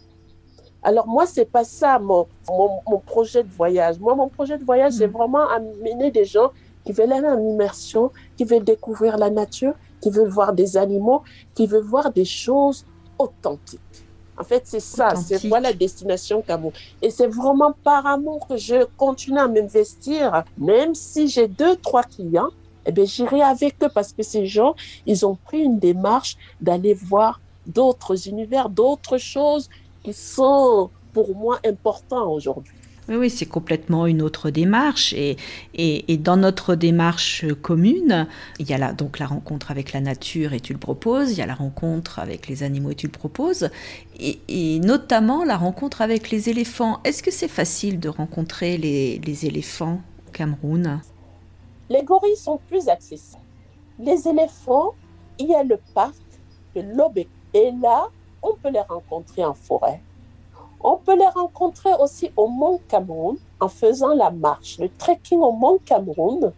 Alors 0.82 1.06
moi, 1.06 1.26
c'est 1.26 1.44
pas 1.44 1.64
ça 1.64 1.98
mon, 1.98 2.26
mon, 2.48 2.98
projet 2.98 3.42
de 3.42 3.50
voyage. 3.50 3.98
Moi, 3.98 4.14
mon 4.14 4.28
projet 4.28 4.56
de 4.56 4.64
voyage, 4.64 4.94
c'est 4.94 5.06
mm. 5.06 5.12
vraiment 5.12 5.48
amener 5.48 6.10
des 6.10 6.24
gens 6.24 6.50
qui 6.84 6.92
veulent 6.92 7.12
aller 7.12 7.28
en 7.28 7.38
immersion, 7.38 8.10
qui 8.36 8.44
veulent 8.44 8.64
découvrir 8.64 9.18
la 9.18 9.30
nature, 9.30 9.74
qui 10.00 10.10
veulent 10.10 10.30
voir 10.30 10.52
des 10.52 10.76
animaux, 10.76 11.22
qui 11.54 11.66
veulent 11.66 11.84
voir 11.84 12.10
des 12.10 12.24
choses 12.24 12.86
authentiques. 13.18 13.80
En 14.38 14.44
fait, 14.44 14.62
c'est 14.64 14.80
ça, 14.80 15.14
c'est 15.16 15.44
moi 15.44 15.60
la 15.60 15.74
destination 15.74 16.40
Cameroun. 16.40 16.72
Et 17.02 17.10
c'est 17.10 17.26
vraiment 17.26 17.74
par 17.84 18.06
amour 18.06 18.46
que 18.48 18.56
je 18.56 18.86
continue 18.96 19.38
à 19.38 19.46
m'investir, 19.46 20.44
même 20.56 20.94
si 20.94 21.28
j'ai 21.28 21.46
deux, 21.46 21.76
trois 21.76 22.04
clients, 22.04 22.48
eh 22.86 22.92
bien, 22.92 23.04
j'irai 23.04 23.42
avec 23.42 23.76
eux 23.82 23.90
parce 23.94 24.14
que 24.14 24.22
ces 24.22 24.46
gens, 24.46 24.74
ils 25.04 25.26
ont 25.26 25.36
pris 25.44 25.60
une 25.60 25.78
démarche 25.78 26.38
d'aller 26.62 26.94
voir 26.94 27.38
d'autres 27.66 28.28
univers, 28.28 28.70
d'autres 28.70 29.18
choses 29.18 29.68
qui 30.02 30.12
sont 30.12 30.90
pour 31.12 31.36
moi 31.36 31.58
importants 31.66 32.30
aujourd'hui. 32.32 32.74
Oui, 33.08 33.16
oui 33.16 33.30
c'est 33.30 33.46
complètement 33.46 34.06
une 34.06 34.22
autre 34.22 34.50
démarche. 34.50 35.12
Et, 35.14 35.36
et, 35.74 36.16
dans 36.16 36.36
notre 36.36 36.76
démarche 36.76 37.44
commune, 37.60 38.28
il 38.60 38.70
y 38.70 38.72
a 38.72 38.78
la, 38.78 38.92
donc 38.92 39.18
la 39.18 39.26
rencontre 39.26 39.70
avec 39.70 39.92
la 39.92 40.00
nature 40.00 40.52
et 40.52 40.60
tu 40.60 40.72
le 40.72 40.78
proposes, 40.78 41.32
il 41.32 41.38
y 41.38 41.42
a 41.42 41.46
la 41.46 41.54
rencontre 41.54 42.20
avec 42.20 42.46
les 42.46 42.62
animaux 42.62 42.90
et 42.90 42.94
tu 42.94 43.06
le 43.06 43.12
proposes, 43.12 43.70
et, 44.18 44.38
et 44.48 44.78
notamment 44.80 45.44
la 45.44 45.56
rencontre 45.56 46.02
avec 46.02 46.30
les 46.30 46.48
éléphants. 46.48 47.00
Est-ce 47.02 47.22
que 47.22 47.32
c'est 47.32 47.48
facile 47.48 47.98
de 47.98 48.08
rencontrer 48.08 48.76
les, 48.76 49.18
les 49.18 49.46
éléphants 49.46 50.00
au 50.28 50.30
Cameroun? 50.30 51.00
Les 51.88 52.04
gorilles 52.04 52.36
sont 52.36 52.60
plus 52.68 52.88
accessibles. 52.88 53.42
Les 53.98 54.28
éléphants, 54.28 54.94
il 55.40 55.48
y 55.48 55.54
a 55.54 55.64
le 55.64 55.80
parc 55.94 56.14
de 56.76 56.82
Lobé. 56.96 57.26
Et 57.52 57.72
là, 57.82 58.08
on 58.42 58.54
peut 58.54 58.70
les 58.70 58.80
rencontrer 58.80 59.44
en 59.44 59.54
forêt. 59.54 60.02
On 60.82 60.96
peut 60.96 61.16
les 61.16 61.28
rencontrer 61.28 61.92
aussi 62.00 62.30
au 62.36 62.48
Mont 62.48 62.80
Cameroun 62.88 63.36
en 63.60 63.68
faisant 63.68 64.14
la 64.14 64.30
marche, 64.30 64.78
le 64.78 64.88
trekking 64.88 65.40
au 65.40 65.52
Mont 65.52 65.78
Cameroun. 65.84 66.52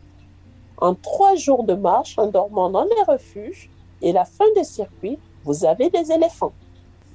En 0.78 0.94
trois 0.94 1.34
jours 1.34 1.64
de 1.64 1.74
marche, 1.74 2.18
en 2.18 2.26
dormant 2.26 2.70
dans 2.70 2.84
les 2.84 3.02
refuges, 3.06 3.70
et 4.00 4.12
la 4.12 4.24
fin 4.24 4.44
du 4.56 4.64
circuit, 4.64 5.18
vous 5.44 5.64
avez 5.64 5.90
des 5.90 6.10
éléphants. 6.12 6.52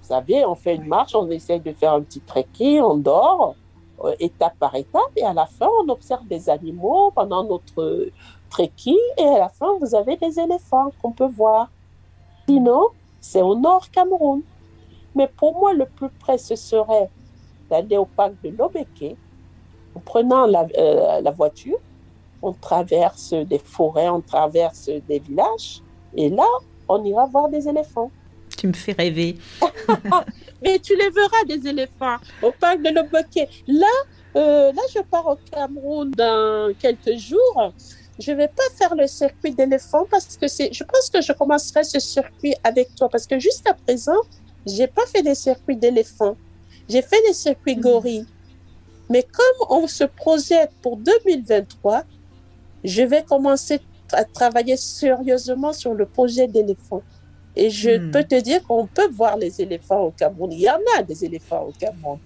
Vous 0.01 0.07
savez, 0.07 0.45
on 0.45 0.55
fait 0.55 0.75
une 0.75 0.87
marche, 0.87 1.15
on 1.15 1.29
essaie 1.29 1.59
de 1.59 1.71
faire 1.73 1.93
un 1.93 2.01
petit 2.01 2.21
trekking, 2.21 2.81
on 2.81 2.95
dort, 2.95 3.55
euh, 4.03 4.15
étape 4.19 4.57
par 4.57 4.75
étape, 4.75 5.11
et 5.15 5.23
à 5.23 5.33
la 5.33 5.45
fin, 5.45 5.67
on 5.83 5.89
observe 5.89 6.25
des 6.27 6.49
animaux 6.49 7.11
pendant 7.11 7.43
notre 7.43 8.09
trekking, 8.49 8.97
et 9.17 9.25
à 9.25 9.39
la 9.39 9.49
fin, 9.49 9.77
vous 9.79 9.95
avez 9.95 10.15
des 10.17 10.39
éléphants 10.39 10.91
qu'on 11.01 11.11
peut 11.11 11.27
voir. 11.27 11.69
Sinon, 12.47 12.87
c'est 13.19 13.41
au 13.41 13.55
nord 13.55 13.89
Cameroun. 13.91 14.41
Mais 15.17 15.27
pour 15.27 15.57
moi, 15.57 15.73
le 15.73 15.85
plus 15.85 16.09
près, 16.09 16.37
ce 16.37 16.55
serait 16.55 17.09
d'aller 17.69 17.97
au 17.97 18.05
parc 18.05 18.33
de 18.43 18.49
Lobeke. 18.49 19.17
En 19.95 19.99
prenant 19.99 20.45
la, 20.45 20.67
euh, 20.77 21.21
la 21.21 21.31
voiture, 21.31 21.79
on 22.43 22.53
traverse 22.53 23.33
des 23.33 23.57
forêts, 23.57 24.09
on 24.09 24.21
traverse 24.21 24.91
des 25.07 25.19
villages. 25.19 25.81
Et 26.15 26.29
là, 26.29 26.47
on 26.87 27.03
ira 27.03 27.25
voir 27.25 27.49
des 27.49 27.67
éléphants. 27.67 28.11
Tu 28.55 28.67
me 28.67 28.73
fais 28.73 28.91
rêver. 28.91 29.37
Mais 30.63 30.77
tu 30.77 30.95
les 30.95 31.09
verras, 31.09 31.43
des 31.47 31.67
éléphants, 31.67 32.17
au 32.43 32.51
parc 32.51 32.81
de 32.83 32.89
Lobeke. 32.89 33.63
Là, 33.67 33.87
euh, 34.35 34.71
là, 34.71 34.81
je 34.93 34.99
pars 35.01 35.25
au 35.25 35.37
Cameroun 35.51 36.11
dans 36.11 36.71
quelques 36.79 37.17
jours. 37.17 37.73
Je 38.19 38.31
ne 38.31 38.37
vais 38.37 38.47
pas 38.47 38.63
faire 38.77 38.95
le 38.95 39.07
circuit 39.07 39.51
d'éléphants 39.51 40.05
parce 40.09 40.37
que 40.37 40.47
c'est, 40.47 40.71
je 40.71 40.83
pense 40.83 41.09
que 41.09 41.21
je 41.21 41.33
commencerai 41.33 41.83
ce 41.83 41.99
circuit 41.99 42.53
avec 42.63 42.93
toi 42.95 43.09
parce 43.09 43.25
que 43.25 43.39
jusqu'à 43.39 43.73
présent, 43.73 44.21
j'ai 44.67 44.87
pas 44.87 45.05
fait 45.05 45.21
des 45.21 45.35
circuits 45.35 45.77
d'éléphants. 45.77 46.35
J'ai 46.89 47.01
fait 47.01 47.21
des 47.27 47.33
circuits 47.33 47.75
mhm. 47.75 47.81
gorilles. 47.81 48.25
Mais 49.09 49.23
comme 49.23 49.67
on 49.69 49.87
se 49.87 50.03
projette 50.03 50.71
pour 50.81 50.97
2023, 50.97 52.03
je 52.83 53.03
vais 53.03 53.23
commencer 53.23 53.79
à 54.11 54.23
travailler 54.23 54.77
sérieusement 54.77 55.73
sur 55.73 55.93
le 55.93 56.05
projet 56.05 56.47
d'éléphants. 56.47 57.03
Et 57.55 57.69
je 57.69 57.89
hmm. 57.89 58.11
peux 58.11 58.23
te 58.23 58.39
dire 58.39 58.63
qu'on 58.63 58.85
peut 58.85 59.09
voir 59.09 59.35
les 59.37 59.61
éléphants 59.61 60.01
au 60.01 60.11
Cameroun. 60.11 60.51
Il 60.51 60.59
y 60.59 60.69
en 60.69 60.79
a 60.97 61.01
des 61.01 61.25
éléphants 61.25 61.63
au 61.63 61.71
Cameroun. 61.71 62.19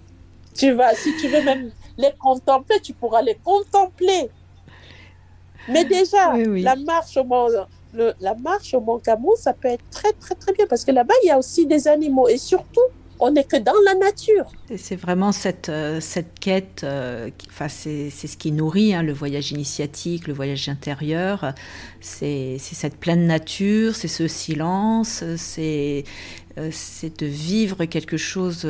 Tu 0.54 0.72
vas, 0.72 0.94
si 0.94 1.16
tu 1.16 1.28
veux 1.28 1.42
même 1.42 1.70
les 1.96 2.12
contempler, 2.18 2.80
tu 2.82 2.92
pourras 2.92 3.22
les 3.22 3.36
contempler. 3.36 4.28
Mais 5.68 5.84
déjà, 5.84 6.36
la 6.36 6.76
marche 6.76 7.16
au 7.16 7.24
La 7.94 8.34
marche 8.34 8.74
au 8.74 8.80
Mont 8.80 8.98
Camus, 8.98 9.36
ça 9.36 9.52
peut 9.52 9.68
être 9.68 9.84
très, 9.90 10.12
très, 10.12 10.34
très 10.34 10.52
bien 10.52 10.66
parce 10.66 10.84
que 10.84 10.92
là-bas, 10.92 11.14
il 11.22 11.26
y 11.26 11.30
a 11.30 11.38
aussi 11.38 11.66
des 11.66 11.88
animaux 11.88 12.28
et 12.28 12.38
surtout, 12.38 12.80
on 13.22 13.30
n'est 13.30 13.44
que 13.44 13.56
dans 13.56 13.72
la 13.84 13.94
nature. 13.94 14.50
C'est 14.76 14.96
vraiment 14.96 15.30
cette, 15.30 15.68
euh, 15.68 16.00
cette 16.00 16.40
quête, 16.40 16.80
euh, 16.82 17.30
enfin, 17.48 17.68
c'est 17.68 18.10
ce 18.10 18.36
qui 18.36 18.50
nourrit 18.50 18.94
hein, 18.94 19.04
le 19.04 19.12
voyage 19.12 19.52
initiatique, 19.52 20.26
le 20.26 20.34
voyage 20.34 20.68
intérieur. 20.68 21.54
C'est 22.00 22.58
cette 22.58 22.96
pleine 22.96 23.26
nature, 23.26 23.94
c'est 23.94 24.08
ce 24.08 24.26
silence, 24.26 25.22
c'est 25.36 26.02
euh, 26.58 26.68
c'est 26.72 27.20
de 27.20 27.26
vivre 27.26 27.84
quelque 27.84 28.16
chose 28.16 28.68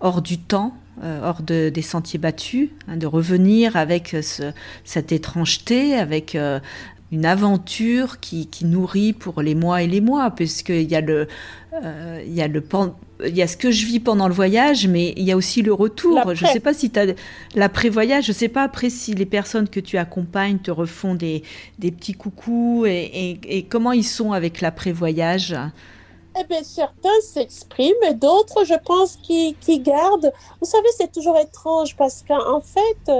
hors 0.00 0.20
du 0.20 0.38
temps, 0.38 0.74
hors 1.02 1.42
de, 1.42 1.70
des 1.70 1.82
sentiers 1.82 2.18
battus, 2.18 2.68
hein, 2.86 2.98
de 2.98 3.06
revenir 3.06 3.76
avec 3.76 4.14
cette 4.84 5.10
étrangeté, 5.10 5.94
avec 5.94 6.36
une 7.12 7.26
aventure 7.26 8.20
qui, 8.20 8.46
qui, 8.46 8.64
nourrit 8.64 9.12
pour 9.12 9.42
les 9.42 9.54
mois 9.54 9.82
et 9.82 9.86
les 9.86 10.00
mois, 10.00 10.30
puisqu'il 10.30 10.90
y 10.90 10.94
a 10.94 11.00
le, 11.00 11.26
il 11.82 12.34
y 12.34 12.42
a 12.42 12.48
le 12.48 12.62
il 13.26 13.36
y 13.36 13.42
a 13.42 13.46
ce 13.46 13.56
que 13.56 13.70
je 13.70 13.86
vis 13.86 14.00
pendant 14.00 14.28
le 14.28 14.34
voyage, 14.34 14.86
mais 14.86 15.12
il 15.16 15.24
y 15.24 15.32
a 15.32 15.36
aussi 15.36 15.62
le 15.62 15.72
retour. 15.72 16.34
Je 16.34 16.46
ne 16.46 16.50
sais 16.50 16.60
pas 16.60 16.72
si 16.72 16.90
tu 16.90 16.98
as 16.98 17.06
l'après-voyage, 17.54 18.24
je 18.24 18.32
ne 18.32 18.36
sais 18.36 18.48
pas 18.48 18.62
après 18.62 18.90
si 18.90 19.14
les 19.14 19.26
personnes 19.26 19.68
que 19.68 19.80
tu 19.80 19.98
accompagnes 19.98 20.58
te 20.58 20.70
refont 20.70 21.14
des, 21.14 21.42
des 21.78 21.90
petits 21.90 22.14
coucous 22.14 22.86
et, 22.86 23.38
et, 23.44 23.64
comment 23.64 23.92
ils 23.92 24.04
sont 24.04 24.32
avec 24.32 24.60
l'après-voyage. 24.60 25.56
Eh 26.40 26.44
bien, 26.44 26.62
certains 26.62 27.08
s'expriment 27.22 28.02
et 28.08 28.14
d'autres, 28.14 28.64
je 28.64 28.74
pense, 28.84 29.16
qui, 29.16 29.56
qui 29.60 29.80
gardent. 29.80 30.32
Vous 30.60 30.66
savez, 30.66 30.88
c'est 30.96 31.12
toujours 31.12 31.36
étrange 31.38 31.96
parce 31.96 32.24
qu'en 32.26 32.60
fait, 32.60 33.12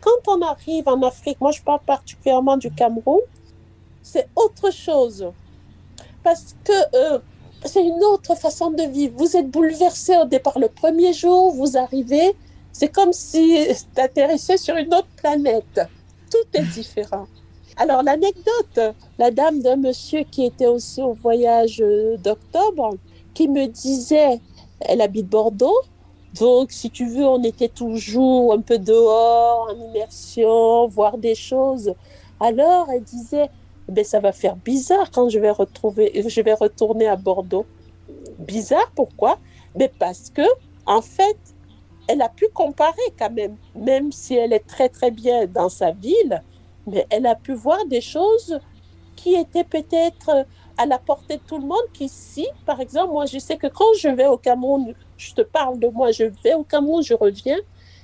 quand 0.00 0.36
on 0.36 0.42
arrive 0.42 0.88
en 0.88 1.02
Afrique, 1.02 1.40
moi 1.40 1.50
je 1.52 1.62
parle 1.62 1.80
particulièrement 1.86 2.56
du 2.56 2.70
Cameroun, 2.70 3.20
c'est 4.06 4.28
autre 4.36 4.72
chose. 4.72 5.32
Parce 6.22 6.54
que 6.62 6.72
euh, 6.94 7.18
c'est 7.64 7.82
une 7.82 8.04
autre 8.04 8.36
façon 8.36 8.70
de 8.70 8.84
vivre. 8.84 9.14
Vous 9.16 9.36
êtes 9.36 9.50
bouleversé 9.50 10.16
au 10.16 10.24
départ 10.24 10.60
le 10.60 10.68
premier 10.68 11.12
jour, 11.12 11.52
vous 11.52 11.76
arrivez, 11.76 12.36
c'est 12.72 12.88
comme 12.88 13.12
si 13.12 13.66
tu 13.94 14.00
atterrissais 14.00 14.58
sur 14.58 14.76
une 14.76 14.94
autre 14.94 15.08
planète. 15.16 15.80
Tout 16.30 16.46
est 16.54 16.62
différent. 16.62 17.26
Alors 17.76 18.04
l'anecdote, 18.04 18.94
la 19.18 19.30
dame 19.32 19.60
d'un 19.60 19.76
monsieur 19.76 20.22
qui 20.30 20.44
était 20.44 20.68
aussi 20.68 21.02
au 21.02 21.12
voyage 21.12 21.82
d'octobre, 22.22 22.96
qui 23.34 23.48
me 23.48 23.66
disait, 23.66 24.40
elle 24.80 25.00
habite 25.00 25.28
Bordeaux, 25.28 25.80
donc 26.38 26.70
si 26.70 26.90
tu 26.90 27.06
veux, 27.06 27.26
on 27.26 27.42
était 27.42 27.68
toujours 27.68 28.52
un 28.52 28.60
peu 28.60 28.78
dehors, 28.78 29.68
en 29.70 29.88
immersion, 29.90 30.86
voir 30.86 31.18
des 31.18 31.34
choses. 31.34 31.92
Alors 32.40 32.88
elle 32.90 33.02
disait, 33.02 33.50
ben, 33.88 34.04
ça 34.04 34.20
va 34.20 34.32
faire 34.32 34.56
bizarre 34.56 35.10
quand 35.10 35.28
je 35.28 35.38
vais, 35.38 35.50
retrouver, 35.50 36.22
je 36.26 36.40
vais 36.40 36.54
retourner 36.54 37.06
à 37.06 37.16
Bordeaux. 37.16 37.66
Bizarre, 38.38 38.90
pourquoi? 38.94 39.38
Mais 39.76 39.90
parce 39.98 40.30
que, 40.30 40.42
en 40.86 41.00
fait, 41.00 41.38
elle 42.08 42.22
a 42.22 42.28
pu 42.28 42.46
comparer 42.52 42.96
quand 43.18 43.30
même, 43.30 43.56
même 43.74 44.12
si 44.12 44.34
elle 44.34 44.52
est 44.52 44.66
très 44.66 44.88
très 44.88 45.10
bien 45.10 45.46
dans 45.46 45.68
sa 45.68 45.92
ville, 45.92 46.42
mais 46.86 47.06
elle 47.10 47.26
a 47.26 47.34
pu 47.34 47.54
voir 47.54 47.84
des 47.86 48.00
choses 48.00 48.58
qui 49.16 49.34
étaient 49.34 49.64
peut-être 49.64 50.46
à 50.78 50.86
la 50.86 50.98
portée 50.98 51.36
de 51.36 51.42
tout 51.46 51.58
le 51.58 51.66
monde, 51.66 51.82
qu'ici, 51.92 52.46
par 52.64 52.80
exemple, 52.80 53.12
moi 53.12 53.26
je 53.26 53.38
sais 53.38 53.56
que 53.56 53.66
quand 53.66 53.94
je 53.98 54.08
vais 54.08 54.26
au 54.26 54.36
Cameroun, 54.36 54.94
je 55.16 55.32
te 55.32 55.40
parle 55.40 55.78
de 55.78 55.88
moi, 55.88 56.12
je 56.12 56.24
vais 56.44 56.54
au 56.54 56.64
Cameroun, 56.64 57.02
je 57.02 57.14
reviens, 57.14 57.58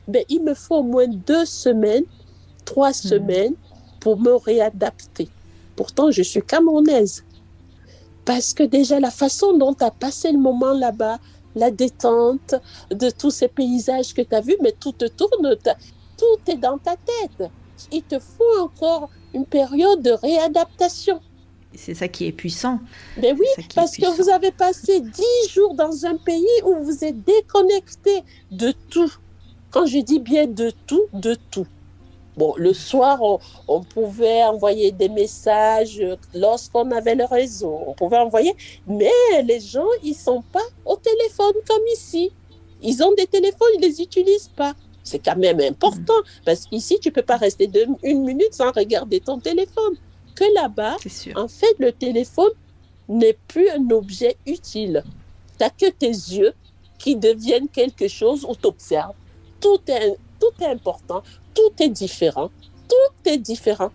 ben, 0.08 0.24
il 0.28 0.42
me 0.42 0.54
faut 0.54 0.76
au 0.76 0.82
moins 0.82 1.06
deux 1.06 1.44
semaines, 1.44 2.04
trois 2.64 2.90
mmh. 2.90 2.94
semaines 2.94 3.54
pour 4.00 4.18
me 4.18 4.34
réadapter. 4.34 5.28
Pourtant, 5.82 6.12
je 6.12 6.22
suis 6.22 6.40
camerounaise. 6.40 7.24
Parce 8.24 8.54
que 8.54 8.62
déjà, 8.62 9.00
la 9.00 9.10
façon 9.10 9.58
dont 9.58 9.74
tu 9.74 9.82
as 9.82 9.90
passé 9.90 10.30
le 10.30 10.38
moment 10.38 10.74
là-bas, 10.74 11.18
la 11.56 11.72
détente 11.72 12.54
de 12.92 13.10
tous 13.10 13.32
ces 13.32 13.48
paysages 13.48 14.14
que 14.14 14.22
tu 14.22 14.32
as 14.32 14.40
vus, 14.40 14.54
mais 14.62 14.70
tout 14.78 14.92
te 14.92 15.06
tourne, 15.06 15.56
tout 16.16 16.52
est 16.52 16.56
dans 16.56 16.78
ta 16.78 16.92
tête. 16.92 17.50
Il 17.90 18.04
te 18.04 18.20
faut 18.20 18.60
encore 18.60 19.10
une 19.34 19.44
période 19.44 20.02
de 20.02 20.12
réadaptation. 20.12 21.20
C'est 21.74 21.94
ça 21.94 22.06
qui 22.06 22.28
est 22.28 22.32
puissant. 22.32 22.78
Mais 23.20 23.32
oui, 23.32 23.64
parce 23.74 23.96
que 23.96 24.06
vous 24.16 24.28
avez 24.28 24.52
passé 24.52 25.00
dix 25.00 25.52
jours 25.52 25.74
dans 25.74 26.06
un 26.06 26.16
pays 26.16 26.46
où 26.64 26.76
vous 26.84 27.02
êtes 27.02 27.24
déconnecté 27.24 28.22
de 28.52 28.72
tout. 28.88 29.12
Quand 29.72 29.86
je 29.86 29.98
dis 29.98 30.20
bien 30.20 30.46
de 30.46 30.70
tout, 30.86 31.06
de 31.12 31.36
tout. 31.50 31.66
Bon, 32.36 32.54
le 32.56 32.72
soir, 32.72 33.20
on, 33.68 33.82
pouvait 33.82 34.42
envoyer 34.44 34.90
des 34.90 35.10
messages 35.10 36.02
lorsqu'on 36.34 36.90
avait 36.90 37.14
le 37.14 37.24
réseau. 37.24 37.78
On 37.86 37.92
pouvait 37.92 38.18
envoyer, 38.18 38.54
mais 38.86 39.10
les 39.44 39.60
gens, 39.60 39.88
ils 40.02 40.14
sont 40.14 40.42
pas 40.50 40.64
au 40.86 40.96
téléphone 40.96 41.52
comme 41.68 41.86
ici. 41.92 42.32
Ils 42.82 43.02
ont 43.02 43.12
des 43.14 43.26
téléphones, 43.26 43.68
ils 43.76 43.82
les 43.82 44.00
utilisent 44.00 44.50
pas. 44.56 44.74
C'est 45.04 45.18
quand 45.18 45.36
même 45.36 45.60
important 45.60 46.18
mm. 46.18 46.44
parce 46.46 46.66
qu'ici, 46.66 46.98
tu 47.00 47.10
peux 47.10 47.22
pas 47.22 47.36
rester 47.36 47.70
une 48.02 48.24
minute 48.24 48.54
sans 48.54 48.72
regarder 48.72 49.20
ton 49.20 49.38
téléphone. 49.38 49.96
Que 50.34 50.44
là-bas, 50.54 50.96
en 51.36 51.48
fait, 51.48 51.74
le 51.78 51.92
téléphone 51.92 52.52
n'est 53.08 53.36
plus 53.46 53.68
un 53.68 53.90
objet 53.90 54.36
utile. 54.46 55.04
Tu 55.58 55.64
n'as 55.64 55.70
que 55.70 55.90
tes 55.90 56.08
yeux 56.08 56.54
qui 56.98 57.16
deviennent 57.16 57.68
quelque 57.68 58.08
chose 58.08 58.46
où 58.48 58.54
tu 58.54 58.66
observes. 58.66 59.14
Tout 59.60 59.80
est, 59.86 60.16
tout 60.40 60.62
est 60.62 60.66
important 60.66 61.22
tout 61.54 61.82
est 61.82 61.88
différent. 61.88 62.50
Tout 62.88 63.30
est 63.30 63.38
différent. 63.38 63.90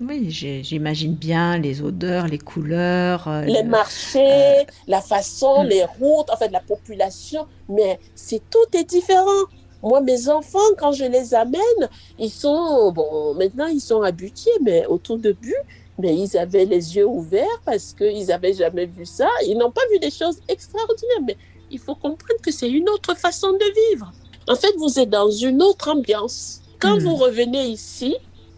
Oui, 0.00 0.30
j'imagine 0.30 1.14
bien 1.14 1.58
les 1.58 1.82
odeurs, 1.82 2.26
les 2.26 2.38
couleurs. 2.38 3.28
Euh, 3.28 3.42
les 3.42 3.62
marchés, 3.62 4.60
euh, 4.60 4.64
la 4.88 5.02
façon, 5.02 5.62
hmm. 5.62 5.66
les 5.66 5.84
routes, 5.84 6.30
en 6.30 6.36
fait, 6.36 6.48
la 6.48 6.60
population. 6.60 7.46
Mais 7.68 8.00
c'est 8.14 8.40
tout 8.48 8.76
est 8.76 8.84
différent. 8.84 9.44
Moi, 9.82 10.00
mes 10.00 10.28
enfants, 10.28 10.58
quand 10.78 10.92
je 10.92 11.04
les 11.04 11.34
amène, 11.34 11.88
ils 12.18 12.30
sont, 12.30 12.92
bon, 12.92 13.34
maintenant 13.34 13.66
ils 13.66 13.80
sont 13.80 14.02
habitués, 14.02 14.50
mais 14.62 14.84
au 14.86 14.98
tout 14.98 15.16
début, 15.16 15.56
mais 15.98 16.14
ils 16.16 16.36
avaient 16.36 16.66
les 16.66 16.96
yeux 16.96 17.06
ouverts 17.06 17.60
parce 17.64 17.94
qu'ils 17.94 18.26
n'avaient 18.26 18.52
jamais 18.54 18.86
vu 18.86 19.06
ça. 19.06 19.28
Ils 19.46 19.56
n'ont 19.56 19.70
pas 19.70 19.80
vu 19.92 19.98
des 19.98 20.10
choses 20.10 20.40
extraordinaires, 20.48 21.22
mais 21.26 21.36
il 21.70 21.78
faut 21.78 21.94
comprendre 21.94 22.40
que 22.42 22.50
c'est 22.50 22.70
une 22.70 22.88
autre 22.88 23.16
façon 23.16 23.52
de 23.52 23.90
vivre. 23.90 24.12
En 24.50 24.56
fait, 24.56 24.74
vous 24.78 24.98
êtes 24.98 25.10
dans 25.10 25.30
une 25.30 25.62
autre 25.62 25.90
ambiance. 25.90 26.60
Quand 26.80 26.96
hmm. 26.96 27.04
vous 27.04 27.14
revenez 27.14 27.66
ici, 27.66 28.16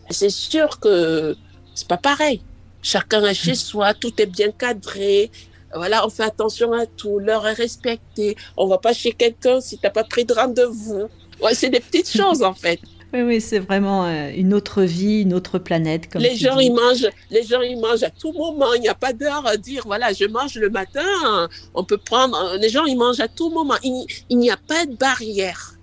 c'est 0.08 0.30
sûr 0.30 0.80
que 0.80 1.36
c'est 1.74 1.86
pas 1.86 1.98
pareil. 1.98 2.40
Chacun 2.80 3.22
est 3.26 3.34
chez 3.34 3.54
soi, 3.54 3.92
tout 3.92 4.14
est 4.18 4.26
bien 4.26 4.52
cadré. 4.52 5.30
Voilà, 5.74 6.06
on 6.06 6.08
fait 6.08 6.22
attention 6.22 6.72
à 6.72 6.86
tout, 6.86 7.18
l'heure 7.18 7.46
est 7.46 7.52
respectée. 7.52 8.36
On 8.56 8.66
va 8.68 8.78
pas 8.78 8.94
chez 8.94 9.12
quelqu'un 9.12 9.60
si 9.60 9.76
tu 9.76 9.84
n'as 9.84 9.90
pas 9.90 10.04
pris 10.04 10.24
de 10.24 10.32
rendez-vous. 10.32 11.08
Ouais, 11.42 11.54
c'est 11.54 11.68
des 11.68 11.80
petites 11.80 12.10
choses 12.18 12.42
en 12.42 12.54
fait. 12.54 12.80
Oui, 13.12 13.20
oui, 13.20 13.40
c'est 13.42 13.58
vraiment 13.58 14.06
euh, 14.06 14.30
une 14.34 14.54
autre 14.54 14.84
vie, 14.84 15.20
une 15.20 15.34
autre 15.34 15.58
planète. 15.58 16.10
Comme 16.10 16.22
les 16.22 16.36
gens, 16.36 16.58
ils 16.58 16.72
mangent, 16.72 17.10
les 17.30 17.42
gens, 17.42 17.60
ils 17.60 17.78
mangent 17.78 18.02
à 18.02 18.08
tout 18.08 18.32
moment. 18.32 18.72
Il 18.72 18.80
n'y 18.80 18.88
a 18.88 18.94
pas 18.94 19.12
d'heure 19.12 19.46
à 19.46 19.58
dire, 19.58 19.82
voilà, 19.84 20.14
je 20.14 20.24
mange 20.24 20.54
le 20.54 20.70
matin. 20.70 21.48
On 21.74 21.84
peut 21.84 21.98
prendre. 21.98 22.56
Les 22.58 22.70
gens, 22.70 22.86
ils 22.86 22.96
mangent 22.96 23.20
à 23.20 23.28
tout 23.28 23.50
moment. 23.50 23.74
Il 23.82 24.38
n'y 24.38 24.50
a 24.50 24.56
pas 24.56 24.86
de 24.86 24.96
barrière. 24.96 25.74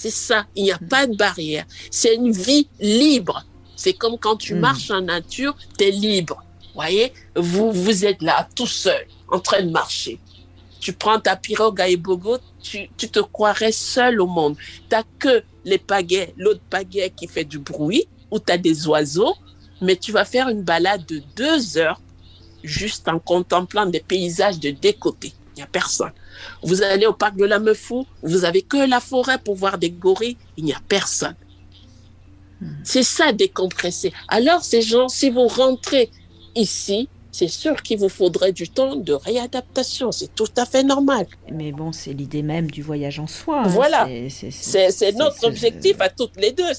C'est 0.00 0.10
ça, 0.10 0.46
il 0.54 0.62
n'y 0.62 0.70
a 0.70 0.78
pas 0.78 1.08
de 1.08 1.16
barrière. 1.16 1.66
C'est 1.90 2.14
une 2.14 2.30
vie 2.30 2.68
libre. 2.78 3.44
C'est 3.74 3.94
comme 3.94 4.16
quand 4.16 4.36
tu 4.36 4.54
hmm. 4.54 4.60
marches 4.60 4.92
en 4.92 5.00
nature, 5.00 5.56
tu 5.76 5.86
es 5.86 5.90
libre. 5.90 6.40
voyez, 6.72 7.12
vous, 7.34 7.72
vous 7.72 8.04
êtes 8.04 8.22
là, 8.22 8.48
tout 8.54 8.68
seul, 8.68 9.08
en 9.26 9.40
train 9.40 9.60
de 9.60 9.70
marcher. 9.70 10.20
Tu 10.78 10.92
prends 10.92 11.18
ta 11.18 11.34
pirogue 11.34 11.80
à 11.80 11.88
Ibogo, 11.88 12.38
tu, 12.62 12.88
tu 12.96 13.08
te 13.08 13.18
croirais 13.18 13.72
seul 13.72 14.20
au 14.20 14.28
monde. 14.28 14.56
Tu 14.56 14.86
n'as 14.92 15.02
que 15.18 15.42
les 15.64 15.78
pagaies, 15.78 16.32
l'autre 16.36 16.62
pagaie 16.70 17.10
qui 17.10 17.26
fait 17.26 17.42
du 17.44 17.58
bruit, 17.58 18.06
ou 18.30 18.38
tu 18.38 18.52
as 18.52 18.58
des 18.58 18.86
oiseaux, 18.86 19.34
mais 19.82 19.96
tu 19.96 20.12
vas 20.12 20.24
faire 20.24 20.48
une 20.48 20.62
balade 20.62 21.04
de 21.06 21.20
deux 21.34 21.76
heures 21.76 22.00
juste 22.62 23.08
en 23.08 23.18
contemplant 23.18 23.86
des 23.86 23.98
paysages 23.98 24.60
de 24.60 24.70
des 24.70 24.92
côtés. 24.92 25.32
Il 25.58 25.62
n'y 25.62 25.64
a 25.64 25.70
personne. 25.72 26.12
Vous 26.62 26.82
allez 26.84 27.06
au 27.06 27.12
parc 27.12 27.36
de 27.36 27.44
la 27.44 27.58
Meufou, 27.58 28.06
vous 28.22 28.44
avez 28.44 28.62
que 28.62 28.88
la 28.88 29.00
forêt 29.00 29.38
pour 29.38 29.56
voir 29.56 29.76
des 29.76 29.90
gorilles, 29.90 30.36
il 30.56 30.64
n'y 30.64 30.72
a 30.72 30.80
personne. 30.88 31.34
C'est 32.84 33.02
ça 33.02 33.32
décompresser. 33.32 34.12
Alors 34.28 34.62
ces 34.62 34.82
gens, 34.82 35.08
si 35.08 35.30
vous 35.30 35.48
rentrez 35.48 36.12
ici, 36.54 37.08
c'est 37.32 37.48
sûr 37.48 37.82
qu'il 37.82 37.98
vous 37.98 38.08
faudrait 38.08 38.52
du 38.52 38.68
temps 38.68 38.94
de 38.94 39.12
réadaptation. 39.12 40.12
C'est 40.12 40.32
tout 40.32 40.46
à 40.56 40.64
fait 40.64 40.84
normal. 40.84 41.26
Mais 41.50 41.72
bon, 41.72 41.90
c'est 41.90 42.12
l'idée 42.12 42.42
même 42.42 42.70
du 42.70 42.82
voyage 42.82 43.18
en 43.18 43.26
soi. 43.26 43.62
Hein. 43.64 43.68
Voilà. 43.68 44.08
C'est 44.28 45.16
notre 45.16 45.44
objectif 45.44 45.96
à 45.98 46.08
toutes 46.08 46.36
les 46.36 46.52
deux. 46.52 46.70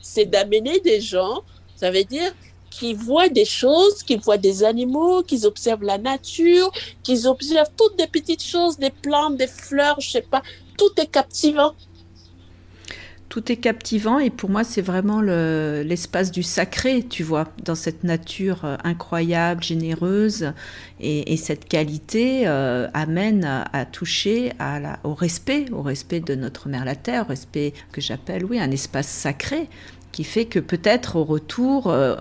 C'est 0.00 0.26
d'amener 0.26 0.80
des 0.80 1.00
gens, 1.00 1.42
ça 1.76 1.92
veut 1.92 2.02
dire 2.02 2.32
qui 2.78 2.92
voient 2.94 3.28
des 3.28 3.44
choses, 3.44 4.02
qui 4.02 4.16
voient 4.16 4.38
des 4.38 4.64
animaux, 4.64 5.22
qui 5.22 5.46
observent 5.46 5.84
la 5.84 5.98
nature, 5.98 6.72
qui 7.02 7.26
observent 7.26 7.70
toutes 7.76 7.96
des 7.96 8.08
petites 8.08 8.42
choses, 8.42 8.78
des 8.78 8.90
plantes, 8.90 9.36
des 9.36 9.46
fleurs, 9.46 10.00
je 10.00 10.10
sais 10.10 10.26
pas. 10.28 10.42
Tout 10.76 10.90
est 11.00 11.06
captivant. 11.06 11.74
tout 13.30 13.50
est 13.50 13.56
captivant 13.56 14.20
et 14.20 14.30
pour 14.30 14.48
moi 14.48 14.62
c'est 14.62 14.80
vraiment 14.80 15.20
l'espace 15.20 16.30
du 16.30 16.44
sacré, 16.44 17.02
tu 17.02 17.24
vois, 17.24 17.46
dans 17.64 17.74
cette 17.74 18.04
nature 18.04 18.64
euh, 18.64 18.76
incroyable, 18.84 19.60
généreuse 19.62 20.52
et, 21.00 21.36
cette 21.36 21.64
qualité 21.66 22.46
euh, 22.46 22.86
amène 22.94 23.44
à, 23.44 23.84
toucher 23.86 24.52
à 24.60 25.00
au 25.02 25.14
respect, 25.14 25.66
au 25.72 25.82
respect 25.82 26.20
de 26.20 26.36
notre 26.36 26.68
mère 26.68 26.84
la 26.84 26.94
terre, 26.94 27.24
au 27.26 27.28
respect 27.28 27.72
que 27.90 28.00
j'appelle 28.00 28.44
oui 28.44 28.60
un 28.60 28.70
espace 28.70 29.08
sacré 29.08 29.68
qui 30.14 30.22
fait 30.22 30.44
que 30.44 30.60
peut-être 30.60 31.16
au 31.16 31.24
retour 31.24 31.88
euh, 31.88 32.14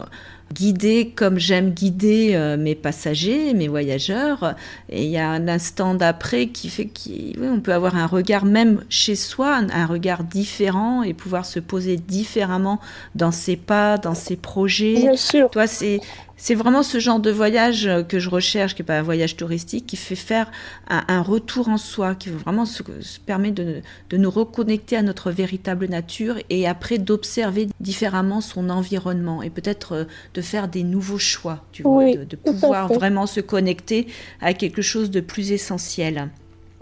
guider 0.53 1.11
comme 1.15 1.39
j'aime 1.39 1.71
guider 1.71 2.31
euh, 2.35 2.57
mes 2.57 2.75
passagers, 2.75 3.53
mes 3.53 3.67
voyageurs. 3.67 4.55
Et 4.89 5.03
il 5.03 5.09
y 5.09 5.17
a 5.17 5.29
un 5.29 5.47
instant 5.47 5.95
d'après 5.95 6.47
qui 6.47 6.69
fait 6.69 6.87
qu'on 6.87 7.59
peut 7.59 7.73
avoir 7.73 7.95
un 7.95 8.05
regard 8.05 8.45
même 8.45 8.83
chez 8.89 9.15
soi, 9.15 9.61
un, 9.71 9.85
regard 9.85 10.23
différent 10.23 11.03
et 11.03 11.13
pouvoir 11.13 11.45
se 11.45 11.59
poser 11.59 11.97
différemment 11.97 12.79
dans 13.15 13.31
ses 13.31 13.55
pas, 13.55 13.97
dans 13.97 14.15
ses 14.15 14.35
projets. 14.35 14.95
Bien 14.95 15.17
sûr. 15.17 15.49
Toi, 15.49 15.67
c'est 15.67 15.99
c'est 16.43 16.56
vraiment 16.56 16.84
ce 16.84 16.99
genre 16.99 17.21
de 17.21 17.32
voyage 17.32 17.88
euh, 17.88 18.03
que 18.03 18.19
je 18.19 18.29
recherche, 18.29 18.75
qui 18.75 18.82
n'est 18.82 18.86
pas 18.86 18.99
un 18.99 19.01
voyage 19.01 19.38
touristique, 19.38 19.88
qui 19.88 19.95
fait 19.95 20.17
faire 20.17 20.51
un, 20.89 21.21
retour 21.21 21.69
en 21.69 21.77
soi, 21.77 22.15
qui 22.15 22.29
vraiment 22.32 22.65
se, 22.65 22.84
permet 23.25 23.51
de, 23.51 23.82
nous 24.12 24.29
reconnecter 24.29 24.97
à 24.97 25.03
notre 25.03 25.32
véritable 25.32 25.88
nature 25.88 26.36
et 26.49 26.67
après 26.67 26.97
d'observer 26.97 27.69
différemment 27.79 28.41
son 28.41 28.69
environnement 28.69 29.41
et 29.41 29.49
peut-être 29.49 29.93
euh, 29.93 30.03
de 30.34 30.41
faire 30.41 30.67
des 30.67 30.84
nouveaux 30.84 31.17
choix, 31.17 31.63
tu 31.71 31.84
vois, 31.84 32.13
de 32.13 32.36
pouvoir 32.36 32.91
vraiment 32.91 33.25
se 33.25 33.39
connecter 33.39 34.08
à 34.41 34.53
quelque 34.53 34.82
chose 34.82 35.12
de 35.12 35.21
plus 35.21 35.53
essentiel. 35.53 36.29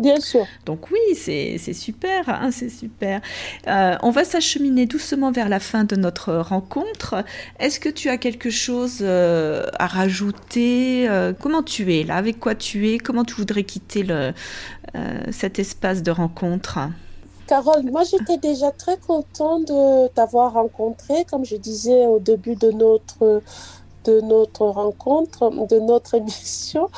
Bien 0.01 0.19
sûr. 0.19 0.47
Donc 0.65 0.89
oui, 0.91 1.15
c'est 1.15 1.73
super, 1.73 2.27
hein, 2.27 2.49
c'est 2.51 2.69
super. 2.69 3.21
Euh, 3.67 3.95
on 4.01 4.09
va 4.09 4.23
s'acheminer 4.23 4.87
doucement 4.87 5.31
vers 5.31 5.47
la 5.47 5.59
fin 5.59 5.83
de 5.83 5.95
notre 5.95 6.33
rencontre. 6.33 7.23
Est-ce 7.59 7.79
que 7.79 7.89
tu 7.89 8.09
as 8.09 8.17
quelque 8.17 8.49
chose 8.49 8.99
euh, 9.01 9.67
à 9.77 9.85
rajouter 9.85 11.07
euh, 11.07 11.33
Comment 11.39 11.61
tu 11.61 11.95
es 11.95 12.03
là? 12.03 12.15
Avec 12.15 12.39
quoi 12.39 12.55
tu 12.55 12.89
es? 12.89 12.97
Comment 12.97 13.23
tu 13.23 13.35
voudrais 13.35 13.63
quitter 13.63 14.01
le, 14.01 14.33
cet 15.31 15.59
espace 15.59 16.01
de 16.01 16.09
rencontre? 16.09 16.79
Carole, 17.45 17.83
moi 17.91 18.03
j'étais 18.03 18.37
déjà 18.37 18.71
très 18.71 18.97
contente 18.97 19.67
de 19.67 20.07
t'avoir 20.07 20.53
rencontré, 20.53 21.25
comme 21.29 21.45
je 21.45 21.57
disais 21.57 22.07
au 22.07 22.19
début 22.19 22.55
de 22.55 22.71
notre 22.71 23.41
de 24.05 24.21
notre 24.21 24.65
rencontre, 24.65 25.49
de 25.67 25.79
notre 25.79 26.15
émission, 26.15 26.89